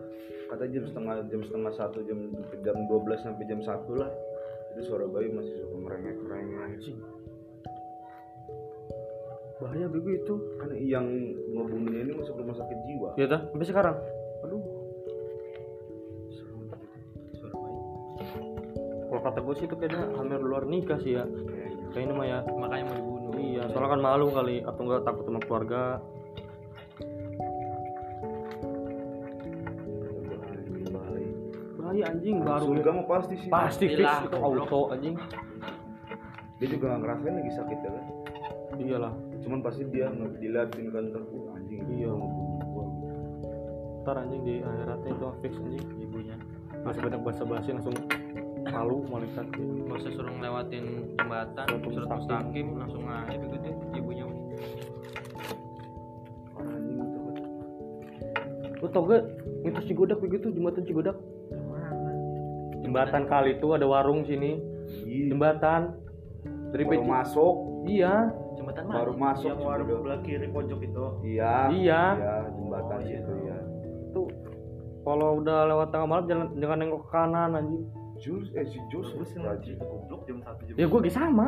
Kata 0.50 0.66
jam 0.68 0.84
setengah 0.84 1.22
jam 1.30 1.42
setengah 1.46 1.72
satu 1.78 2.02
jam 2.04 2.34
jam 2.66 2.76
12 2.90 3.22
sampai 3.22 3.46
jam 3.46 3.62
satu 3.62 3.94
lah. 3.94 4.10
Itu 4.74 4.90
suara 4.90 5.06
bayi 5.06 5.30
masih 5.30 5.54
suka 5.62 5.78
merengek 5.78 6.18
merengek 6.18 6.60
anjing. 6.66 6.98
Bahaya 9.62 9.86
bego 9.86 10.10
itu. 10.10 10.36
Kan 10.58 10.74
yang 10.82 11.06
ngebunuhnya 11.54 12.10
ini 12.10 12.14
masuk 12.18 12.36
rumah 12.42 12.58
sakit 12.58 12.80
jiwa. 12.90 13.10
Ya 13.16 13.30
dah. 13.30 13.42
Sampai 13.54 13.68
sekarang. 13.70 13.96
Aduh 14.42 14.60
kata 19.32 19.40
gue 19.42 19.56
sih 19.56 19.66
itu 19.66 19.76
kayaknya 19.80 20.04
hamil 20.14 20.40
luar 20.44 20.64
nikah 20.68 21.00
sih 21.00 21.16
ya. 21.16 21.24
Kayaknya 21.92 22.14
mah 22.14 22.28
ya. 22.28 22.40
Makanya 22.46 22.84
mau 22.86 22.96
dibunuh. 23.00 23.32
Iya 23.40 23.64
soalnya 23.72 23.90
kan 23.96 24.02
malu 24.04 24.28
kali 24.30 24.60
atau 24.62 24.82
enggak 24.84 25.02
takut 25.08 25.24
sama 25.24 25.40
keluarga. 25.40 25.82
Bahaya 31.82 32.04
anjing 32.14 32.36
baru 32.44 32.66
surga 32.72 32.90
mah 32.94 33.06
pasti 33.10 33.34
sih. 33.36 33.50
Pasti 33.50 33.86
fix 33.90 34.08
itu 34.08 34.38
auto 34.38 34.82
anjing. 34.92 35.16
Dia 36.62 36.68
juga 36.70 36.86
nggak 36.94 37.00
ngerasain 37.02 37.34
lagi 37.42 37.52
sakit 37.58 37.80
ya 37.82 37.90
kan? 37.90 38.06
Iyalah. 38.78 39.14
Cuman 39.42 39.60
pasti 39.60 39.84
dia 39.90 40.08
nge- 40.08 40.38
diliatin 40.38 40.86
kan 40.94 41.04
ntar 41.10 41.22
"Wah, 41.28 41.58
anjing 41.58 41.82
Iya. 41.90 42.10
gua 42.10 42.18
ngebunuh 42.22 42.68
gua." 42.70 42.86
ntar 44.02 44.16
anjing 44.18 44.42
di 44.42 44.56
akhiratnya 44.62 45.12
itu 45.12 45.26
fix 45.42 45.54
anjing. 45.58 45.86
Ibunya. 46.00 46.36
Masih 46.82 47.02
banyak 47.02 47.22
bahasa 47.22 47.44
basi 47.44 47.70
langsung 47.74 47.96
malu 48.72 49.04
malaikat 49.12 49.46
usah 49.92 50.12
suruh 50.16 50.34
ngelewatin 50.40 50.86
jembatan 51.20 51.66
Surat 51.68 51.92
surat 51.92 52.10
mustaqim. 52.16 52.68
langsung 52.80 53.04
aja 53.06 53.36
gitu 53.36 53.56
deh 53.60 53.76
ibunya 54.00 54.26
anjing 56.58 56.98
itu 57.04 57.20
lu 58.82 58.88
tau 58.90 59.04
gak 59.06 59.24
mitos 59.62 59.86
Cigodak 59.86 60.18
begitu 60.24 60.50
jembatan 60.50 60.84
Cigodak? 60.88 61.18
Jembatan 62.82 63.24
kali 63.30 63.62
itu 63.62 63.68
ada 63.72 63.86
warung 63.86 64.26
sini. 64.26 64.58
Ih, 65.06 65.32
jembatan. 65.32 65.96
Dari 66.74 66.84
baru 66.84 67.06
masuk. 67.06 67.86
Iya. 67.88 68.34
Jembatan 68.58 68.84
baru 68.90 69.14
mana 69.16 69.38
masuk 69.38 69.54
yang 69.54 69.62
warung 69.62 69.88
sebelah 69.88 70.20
kiri 70.26 70.48
pojok 70.50 70.80
itu. 70.82 71.06
Iya. 71.24 71.54
Iya. 71.72 72.02
iya 72.18 72.36
jembatan 72.58 72.98
Oh, 72.98 73.06
iya. 73.06 73.20
situ 73.22 73.34
ya 73.48 73.58
tuh 74.12 74.28
kalau 75.02 75.42
udah 75.42 75.60
lewat 75.72 75.88
tengah 75.90 76.08
malam 76.08 76.26
jangan 76.30 76.48
jangan 76.60 76.78
nengok 76.78 77.02
ke 77.08 77.10
kanan 77.10 77.50
anjing 77.58 77.84
jus 78.22 78.54
eh 78.54 78.66
si 78.70 78.78
jus 78.94 79.10
terus 79.12 79.34
yang 79.34 79.50
rajin 79.50 79.76
itu 79.76 79.86
goblok 79.86 80.22
jam 80.30 80.38
satu 80.46 80.62
jam 80.70 80.76
ya 80.78 80.86
gue 80.86 81.12
sama. 81.12 81.48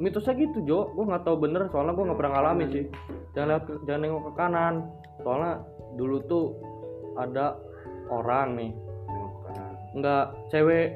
Mitosnya 0.00 0.32
gitu 0.36 0.64
Jo. 0.64 0.92
Gue 0.96 1.04
nggak 1.04 1.28
tahu 1.28 1.36
bener 1.44 1.68
soalnya 1.68 1.92
gue 1.92 2.04
nggak 2.08 2.18
pernah 2.20 2.32
ngalamin 2.36 2.68
sih. 2.72 2.84
Jangan 3.36 3.60
ke- 3.64 3.80
jangan 3.84 4.00
nengok 4.00 4.22
ke 4.28 4.32
kanan. 4.36 4.74
Soalnya 5.20 5.52
dulu 5.96 6.16
tuh 6.24 6.44
ada 7.20 7.56
orang 8.08 8.56
nih. 8.56 8.70
Nengok 9.08 9.32
ke 9.32 9.40
kanan. 9.48 9.72
Nggak 9.96 10.24
cewek 10.52 10.86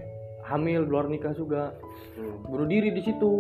hamil 0.45 0.81
luar 0.85 1.09
nikah 1.09 1.33
juga. 1.37 1.73
Hmm. 2.15 2.47
bunuh 2.47 2.69
diri 2.71 2.95
di 2.95 3.03
situ. 3.03 3.33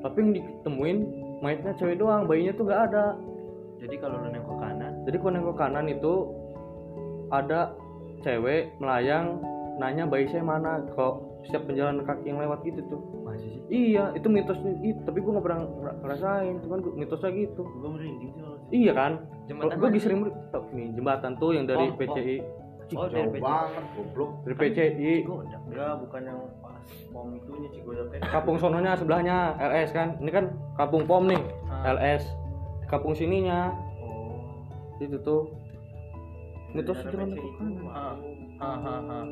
Tapi 0.00 0.16
yang 0.16 0.32
ditemuin 0.32 0.98
mayatnya 1.44 1.76
cewek 1.76 2.00
doang 2.00 2.24
bayinya 2.24 2.56
tuh 2.56 2.64
nggak 2.64 2.82
ada. 2.90 3.06
Jadi 3.84 3.94
kalau 4.00 4.16
lu 4.16 4.28
nengok 4.32 4.48
ke 4.48 4.56
kanan? 4.64 4.92
Jadi 5.04 5.16
kalau 5.20 5.32
nengok 5.36 5.54
ke 5.54 5.60
kanan 5.60 5.86
itu 5.92 6.14
ada 7.28 7.60
cewek 8.24 8.72
melayang 8.80 9.44
nanya 9.74 10.04
bayi 10.04 10.26
saya 10.26 10.40
mana 10.40 10.78
kok 10.88 11.14
setiap 11.42 11.66
penjalanan 11.66 12.02
kaki 12.02 12.26
yang 12.26 12.38
lewat 12.38 12.62
gitu 12.62 12.80
tuh. 12.86 13.00
Masih 13.22 13.48
sih. 13.50 13.60
Iya 13.68 14.14
itu 14.14 14.26
mitosnya 14.26 14.72
itu 14.78 15.00
tapi 15.02 15.18
gue 15.18 15.30
nggak 15.30 15.44
pernah 15.44 15.58
ngera- 15.60 15.98
ngerasain 16.00 16.54
cuman 16.60 16.78
gua- 16.80 16.96
mitosnya 16.96 17.30
gitu. 17.32 17.62
Gue 17.62 17.90
merinding 17.90 18.30
sih 18.30 18.42
iya 18.72 18.92
kan? 18.92 19.12
Jembatan 19.44 19.76
gue 19.76 19.86
lagi 19.86 20.00
sering 20.00 20.18
nih 20.70 20.86
jembatan 20.92 21.32
tuh 21.36 21.50
yang 21.52 21.64
dari 21.64 21.84
Oh, 21.84 21.90
oh. 21.90 21.96
PCI 21.96 22.36
oh 22.92 23.06
dari 23.06 23.16
jauh 23.18 23.32
PC 23.32 23.42
banget 23.42 23.84
goblok. 23.92 24.30
Dari 24.40 24.54
PCI 24.54 25.12
enggak 25.66 25.92
bukan 26.00 26.20
yang 26.22 26.38
pas 26.60 26.80
pom 27.10 27.28
itunya 27.32 27.68
Cigodak 27.70 28.06
kampung 28.24 28.56
sononya 28.56 28.92
sebelahnya 28.94 29.36
LS 29.58 29.90
kan? 29.90 30.08
Ini 30.18 30.30
kan 30.30 30.44
kampung 30.74 31.02
pom 31.04 31.24
nih 31.24 31.40
Ah. 31.66 31.92
LS 31.92 32.24
kampung 32.86 33.12
sininya. 33.12 33.72
Oh. 33.98 34.62
Itu 34.96 35.18
tuh 35.18 35.40
jangan 36.82 37.30
PC. 37.30 37.38
ke 37.38 37.48
kanan. 37.54 37.86
ah 37.94 38.16
ah 38.58 38.78
ah 38.82 39.00
ah. 39.22 39.24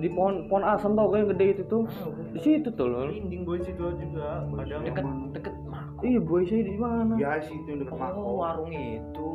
Di 0.00 0.08
pohon 0.08 0.48
pohon 0.48 0.64
asam 0.64 0.96
tau 0.96 1.12
kan 1.12 1.24
yang 1.24 1.30
gede 1.36 1.46
itu 1.56 1.62
tuh. 1.68 1.84
Di 2.32 2.40
situ 2.40 2.68
tuh 2.72 2.86
loh 2.88 3.08
merinding 3.08 3.42
gue 3.44 3.56
situ 3.64 3.84
juga 3.96 4.44
kadang 4.44 4.82
deket 4.84 5.06
deket 5.36 5.54
Mako 5.68 6.02
iya 6.04 6.20
boy 6.20 6.42
saya 6.44 6.62
di 6.64 6.76
mana? 6.76 7.12
Ya 7.16 7.40
sih 7.40 7.56
itu 7.56 7.68
yang 7.68 7.80
dekat 7.84 7.96
oh 7.96 8.00
Mako 8.00 8.20
warung 8.40 8.72
itu. 8.72 9.30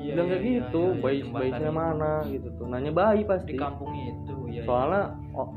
Iya 0.00 0.12
bilang 0.16 0.26
iya, 0.26 0.32
kayak 0.32 0.44
iya, 0.44 0.52
gitu 0.56 0.82
iya, 0.84 0.96
iya, 0.96 1.32
bayinya 1.32 1.70
itu. 1.70 1.76
mana 1.76 2.12
gitu 2.28 2.48
tuh. 2.56 2.66
Nanya 2.68 2.92
bayi 2.92 3.22
pasti. 3.28 3.52
Di 3.52 3.60
kampung 3.60 3.92
itu 3.92 4.36
iya 4.48 4.62
soalnya 4.64 5.02
oh, 5.36 5.48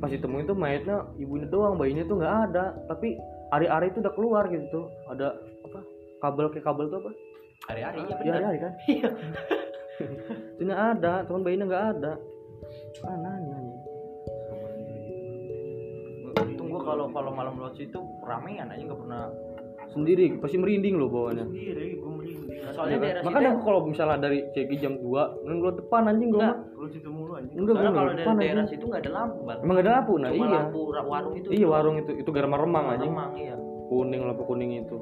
pas 0.00 0.10
ditemuin 0.12 0.44
tuh 0.44 0.56
mayatnya 0.56 0.96
ibunya 1.16 1.48
doang 1.48 1.80
bayinya 1.80 2.04
tuh 2.04 2.16
nggak 2.20 2.34
ada. 2.52 2.64
Tapi 2.88 3.16
ari-ari 3.52 3.92
itu 3.92 4.04
udah 4.04 4.12
keluar 4.12 4.44
gitu 4.52 4.64
tuh. 4.68 4.86
Ada 5.12 5.32
apa? 5.64 5.80
Kabel 6.20 6.46
kayak 6.52 6.64
kabel 6.64 6.86
tuh 6.92 6.98
apa? 7.04 7.10
Hari-hari 7.72 7.96
iya 8.04 8.16
ya 8.20 8.32
ari-ari 8.36 8.58
kan 8.60 8.72
Itu 10.56 10.62
nggak 10.64 10.82
ada 10.96 11.12
cuman 11.28 11.40
bayinya 11.44 11.68
nggak 11.68 11.86
ada. 11.96 12.12
Mana 13.04 13.30
nanya 13.36 13.76
untung 16.36 16.68
gua 16.68 16.82
kalau 16.84 17.04
kalau 17.12 17.30
malam 17.32 17.56
lewat 17.56 17.76
situ 17.76 18.00
ramean 18.24 18.72
aja 18.72 18.82
nggak 18.82 19.00
pernah. 19.00 19.28
Sendiri 19.86 20.36
pasti 20.42 20.58
merinding 20.58 20.98
loh 20.98 21.08
bawahnya 21.08 21.46
sendiri 21.46 22.00
gue 22.00 22.10
merinding. 22.10 22.58
Soalnya 22.74 22.98
daerah 22.98 23.20
situ 23.22 23.26
makanya 23.30 23.48
ya- 23.48 23.54
aku 23.54 23.62
kalau 23.62 23.80
misalnya 23.86 24.16
dari 24.18 24.38
Ceki 24.50 24.76
jam 24.82 24.94
2 24.98 25.46
neng 25.46 25.58
depan 25.62 26.02
anjing 26.10 26.30
gua 26.34 26.48
lu 26.74 26.88
situ 26.90 27.08
mulu 27.08 27.32
anjing. 27.38 27.56
Enggak 27.56 27.74
gua 27.76 27.90
kalau 27.92 28.10
nggak 28.10 28.26
dari 28.26 28.40
daerah 28.42 28.64
situ 28.66 28.84
nggak 28.88 29.02
ada 29.06 29.12
lampu 29.14 29.38
Bang. 29.46 29.58
emang 29.62 29.74
gak 29.78 29.84
ada 29.86 29.92
lampu? 30.00 30.12
Nah 30.18 30.30
cuma 30.32 30.46
iya. 30.46 30.58
lampu 30.58 30.80
warung 30.90 31.34
itu 31.38 31.48
iya 31.52 31.66
warung 31.68 31.96
itu. 32.02 32.12
Itu 32.18 32.30
gara 32.34 32.48
remang 32.48 32.84
anjing. 32.90 33.12
remang 33.12 33.32
iya. 33.38 33.54
Kuning 33.86 34.20
lampu 34.26 34.42
kuning 34.42 34.70
itu 34.82 34.96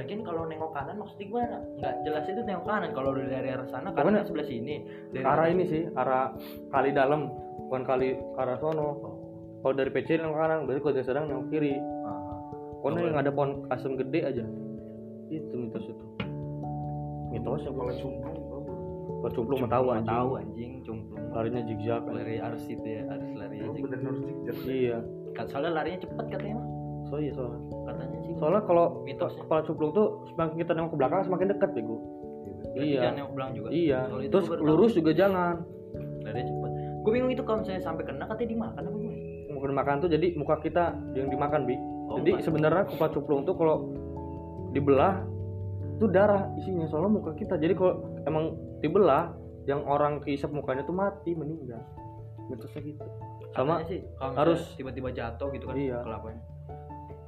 Lagian 0.00 0.24
kalau 0.24 0.48
nengok 0.48 0.72
kanan 0.72 0.96
maksudnya 0.96 1.26
gue 1.28 1.42
nggak 1.76 1.94
jelas 2.08 2.24
itu 2.24 2.40
nengok 2.40 2.64
kanan. 2.64 2.90
Kalau 2.96 3.10
dari 3.12 3.48
arah 3.52 3.68
sana 3.68 3.92
kanan 3.92 4.24
sebelah 4.24 4.48
sini. 4.48 4.80
Dari 5.12 5.24
arah 5.28 5.46
ini 5.52 5.64
sih 5.68 5.82
arah 5.92 6.32
kali 6.72 6.96
dalam 6.96 7.28
bukan 7.68 7.84
kali 7.84 8.16
ke 8.16 8.38
arah 8.40 8.56
sono. 8.56 8.88
Kalau 9.60 9.74
dari 9.76 9.92
PC 9.92 10.16
yang 10.16 10.32
kanan 10.32 10.64
berarti 10.64 10.80
kalau 10.80 10.94
dari 10.96 11.04
sedang 11.04 11.28
yang 11.28 11.44
kiri. 11.52 11.76
Pokoknya 12.80 13.12
yang 13.12 13.20
ada 13.20 13.28
pohon 13.28 13.68
asem 13.68 13.92
gede 13.92 14.20
aja. 14.24 14.44
Itu 15.28 15.52
mitos 15.52 15.84
itu. 15.84 16.04
Mitos 17.28 17.60
yang 17.68 17.76
kepala 17.76 17.92
cumplung 18.00 18.40
kalau 19.20 19.36
cumplung 19.36 19.60
mah 19.60 19.68
tahu 19.68 19.86
anjing. 19.92 20.08
tahu 20.08 20.30
anjing. 20.40 20.72
Cumplung. 20.80 21.24
Larinya 21.36 21.60
zigzag. 21.68 22.02
Lari 22.08 22.40
arus 22.40 22.64
itu 22.72 22.88
ya 22.88 23.02
arus 23.04 23.30
lari 23.36 23.56
bener 23.60 23.98
harus 24.00 24.20
dikejar 24.24 24.56
iya. 24.64 24.98
Kan 25.36 25.44
soalnya 25.52 25.76
larinya 25.76 26.08
cepet 26.08 26.26
katanya 26.32 26.79
mah 27.10 27.18
so 27.18 27.22
iya 27.22 27.32
soalnya. 27.34 27.60
Katanya 27.90 28.18
sih 28.22 28.32
soalnya 28.38 28.62
kalau 28.64 28.86
Mitosnya. 29.02 29.42
kepala 29.42 29.60
cumplung 29.66 29.92
tuh 29.92 30.06
semakin 30.32 30.54
kita 30.62 30.72
nengok 30.78 30.90
ke 30.94 30.98
belakang 31.02 31.20
semakin 31.26 31.46
dekat 31.50 31.70
bego. 31.74 31.96
Berarti 32.70 32.86
iya. 32.86 33.00
jangan 33.02 33.14
nengok 33.18 33.32
belakang 33.34 33.54
juga. 33.58 33.68
Iya. 33.74 34.00
Itu 34.22 34.30
terus 34.30 34.46
lurus 34.62 34.92
juga 34.94 35.10
jangan 35.12 35.54
larinya 36.22 36.44
cepet. 36.46 36.70
Gue 37.00 37.10
bingung 37.16 37.32
itu 37.32 37.42
kalau 37.42 37.58
misalnya 37.64 37.82
sampai 37.82 38.04
kena 38.06 38.24
katanya 38.28 38.48
dimakan 38.54 38.82
apa 38.86 38.96
gimana? 39.00 39.18
Mau 39.50 39.60
makan 39.76 39.94
tuh 40.00 40.10
jadi 40.12 40.26
muka 40.38 40.56
kita 40.62 40.84
yang 41.16 41.28
dimakan 41.28 41.60
bi. 41.66 41.76
Oh, 42.10 42.16
jadi 42.22 42.38
bukan. 42.38 42.44
sebenarnya 42.46 42.84
kepala 42.90 43.10
cumplung 43.12 43.42
tuh 43.44 43.54
kalau 43.58 43.76
dibelah 44.70 45.24
itu 45.98 46.06
darah 46.08 46.48
isinya. 46.56 46.86
Soalnya 46.86 47.10
muka 47.18 47.32
kita. 47.34 47.58
Jadi 47.58 47.74
kalau 47.74 48.04
emang 48.24 48.56
dibelah 48.80 49.34
yang 49.68 49.84
orang 49.84 50.22
keisap 50.22 50.48
mukanya 50.54 50.86
tuh 50.86 50.96
mati 50.96 51.34
meninggal. 51.34 51.82
Mitosnya 52.48 52.80
gitu. 52.82 53.04
Sama 53.50 53.82
Katanya 53.82 53.90
sih 53.90 54.00
kalau 54.14 54.32
harus 54.38 54.60
tiba-tiba 54.78 55.08
jatuh 55.10 55.48
gitu 55.50 55.64
kan 55.66 55.74
Iya. 55.74 55.98
kelapanya 56.06 56.42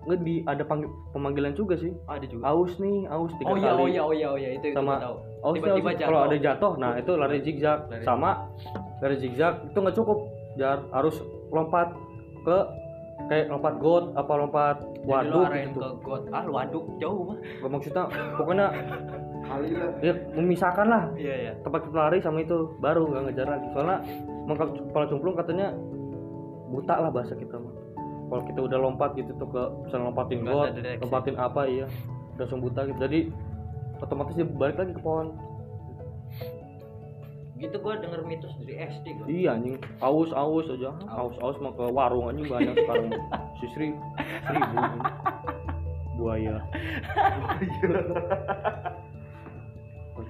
nggak 0.03 0.19
di 0.27 0.35
ada 0.43 0.63
panggil, 0.67 0.91
pemanggilan 1.15 1.55
juga 1.55 1.79
sih. 1.79 1.95
Ada 2.11 2.27
juga. 2.27 2.43
Aus 2.51 2.75
nih 2.83 3.07
aus 3.07 3.31
tiga 3.39 3.55
oh 3.55 3.57
iya 3.57 3.71
kali. 3.71 3.81
oh 3.83 3.89
iya 3.89 4.03
oh 4.03 4.13
iya 4.15 4.29
oh 4.35 4.39
iya 4.39 4.51
itu 4.59 4.67
itu 4.75 4.79
Sama- 4.79 4.99
tahu. 4.99 5.17
aus 5.43 5.55
tiba-tiba 5.55 5.91
aus. 5.91 5.99
kalau 5.99 6.19
jatuh. 6.19 6.27
ada 6.27 6.37
jatuh 6.39 6.73
nah 6.79 6.93
itu 6.99 7.13
lari 7.15 7.39
zigzag. 7.43 7.79
Lari. 7.87 8.05
sama 8.05 8.31
lari 8.99 9.17
zigzag 9.23 9.55
itu 9.71 9.79
nggak 9.79 9.97
cukup. 9.97 10.19
Jar 10.53 10.85
harus 10.93 11.17
lompat 11.49 11.97
ke 12.45 12.59
kayak 13.31 13.47
lompat 13.49 13.75
got 13.81 14.05
apa 14.19 14.33
lompat 14.37 14.77
Jadi 14.83 15.09
waduk 15.09 15.45
arahin 15.49 15.71
gitu. 15.73 15.81
ke 15.81 15.89
got. 16.03 16.23
Ah 16.35 16.45
waduk 16.51 16.85
jauh 16.99 17.23
mah. 17.33 17.39
Gak 17.41 17.71
maksudnya 17.71 18.03
pokoknya 18.37 18.67
kali 19.43 19.69
lah. 19.73 19.91
ya 20.03 20.13
memisahkan 20.35 20.87
lah. 20.91 21.05
Iya 21.17 21.35
iya. 21.49 21.53
Tempat 21.63 21.81
kita 21.89 21.99
lari 21.99 22.19
sama 22.21 22.43
itu 22.43 22.75
baru 22.83 23.07
nggak 23.09 23.23
ngejar. 23.31 23.47
Lagi 23.49 23.67
soalnya 23.73 23.99
mengkap 24.51 24.69
kepala 24.75 25.07
cumplung 25.07 25.37
katanya 25.39 25.69
buta 26.73 26.95
lah 26.97 27.11
bahasa 27.13 27.37
kita 27.37 27.57
mah 27.61 27.72
kalau 28.33 28.49
kita 28.49 28.65
udah 28.65 28.79
lompat 28.81 29.13
gitu 29.13 29.29
tuh 29.37 29.45
ke 29.53 29.63
misalnya 29.85 30.09
lompatin 30.09 30.41
got 30.49 30.73
lompatin 31.05 31.37
apa 31.37 31.69
iya. 31.69 31.85
Udah 32.33 32.49
langsung 32.49 32.65
buta 32.65 32.89
gitu. 32.89 32.97
Jadi 32.97 33.21
otomatis 34.01 34.33
dia 34.41 34.49
balik 34.49 34.81
lagi 34.81 34.97
ke 34.97 35.03
pohon. 35.05 35.37
Gitu 37.61 37.77
gua 37.85 38.01
denger 38.01 38.25
mitos 38.25 38.57
dari 38.65 38.81
SD 38.89 39.21
gua. 39.21 39.27
Iya 39.29 39.61
anjing. 39.61 39.77
Aus 40.01 40.33
aus 40.33 40.65
aja. 40.73 40.97
Aus 41.13 41.37
aus 41.45 41.61
mau 41.61 41.77
ke 41.77 41.85
warung 41.93 42.33
anjing 42.33 42.49
banyak 42.49 42.73
sekarang. 42.73 43.13
Si 43.61 43.69
Sri 43.77 43.93
seribu. 44.49 44.77
Buaya. 46.17 46.57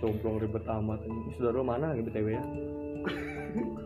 Cumplung 0.03 0.43
ribet 0.43 0.67
amat. 0.67 0.99
Anjing. 1.07 1.39
Saudara 1.39 1.63
mana 1.63 1.95
BTW 1.95 2.35
ya? 2.35 2.43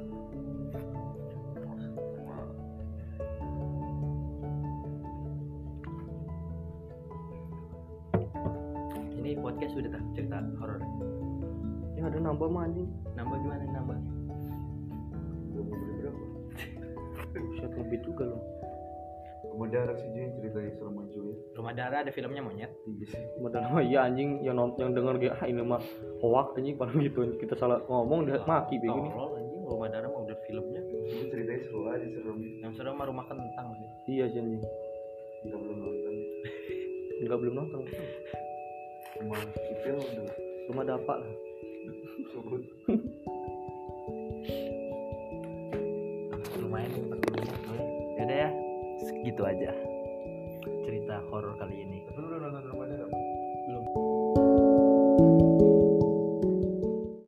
nambah 12.37 12.53
mah 12.53 12.63
anjing. 12.69 12.89
nambah 13.17 13.37
gimana 13.41 13.65
nambah 13.73 13.97
Buset 17.37 17.73
lebih 17.77 18.01
juga 18.05 18.25
loh. 18.29 18.41
kemudian 19.57 19.89
sih 19.97 20.09
Ji 20.13 20.25
cerita 20.37 20.61
Isra 20.61 20.89
Maju 20.93 21.21
ya 21.33 21.35
rumah 21.57 21.73
darah 21.73 22.05
ada 22.05 22.13
filmnya 22.13 22.45
monyet 22.45 22.69
iya 22.85 23.07
sih 23.09 23.25
Modal 23.41 23.73
mah 23.73 23.81
iya 23.81 24.05
anjing 24.05 24.45
yang 24.45 24.61
nont 24.61 24.77
yang 24.77 24.93
denger 24.93 25.17
dia 25.17 25.33
ah 25.33 25.49
ini 25.49 25.65
mah 25.65 25.81
hoak 26.21 26.61
anjing 26.61 26.77
paling 26.77 27.01
gitu 27.09 27.25
kita 27.41 27.57
salah 27.57 27.81
ngomong 27.89 28.29
dia 28.29 28.37
maki 28.45 28.77
begini. 28.77 29.09
anjing 29.17 29.61
rumah 29.65 29.89
darah 29.89 30.09
mau 30.13 30.29
udah 30.29 30.37
filmnya 30.45 30.81
itu 30.85 30.97
ceritanya 31.33 31.61
seru 31.65 31.81
aja 31.89 32.05
serem 32.05 32.37
yang 32.61 32.73
serem 32.77 32.95
mah 33.01 33.07
rumah 33.09 33.25
kentang 33.25 33.69
sih 33.81 33.89
Iya 34.13 34.25
sih 34.29 34.39
anjing. 34.45 34.61
kita 35.41 35.57
belum 35.57 35.77
nonton 35.81 36.15
Enggak 37.17 37.39
belum 37.41 37.55
nonton. 37.57 37.81
cuma 39.17 39.37
itu 39.41 39.89
udah 39.89 40.29
Rumah 40.67 40.85
dapak 40.85 41.17
lah. 41.23 41.33
Sebut 42.37 42.61
lumayan 46.61 46.93
nih 46.93 47.09
40 47.09 47.33
menit 47.33 47.57
yaudah 48.21 48.37
ya 48.45 48.53
segitu 49.01 49.49
aja 49.49 49.73
cerita 50.87 51.19
horor 51.31 51.55
kali 51.59 51.83
ini. 51.83 51.99
Tapi 52.07 52.19
lu 52.23 52.27
udah 52.31 52.39
nonton 52.51 52.63
belum 52.63 52.79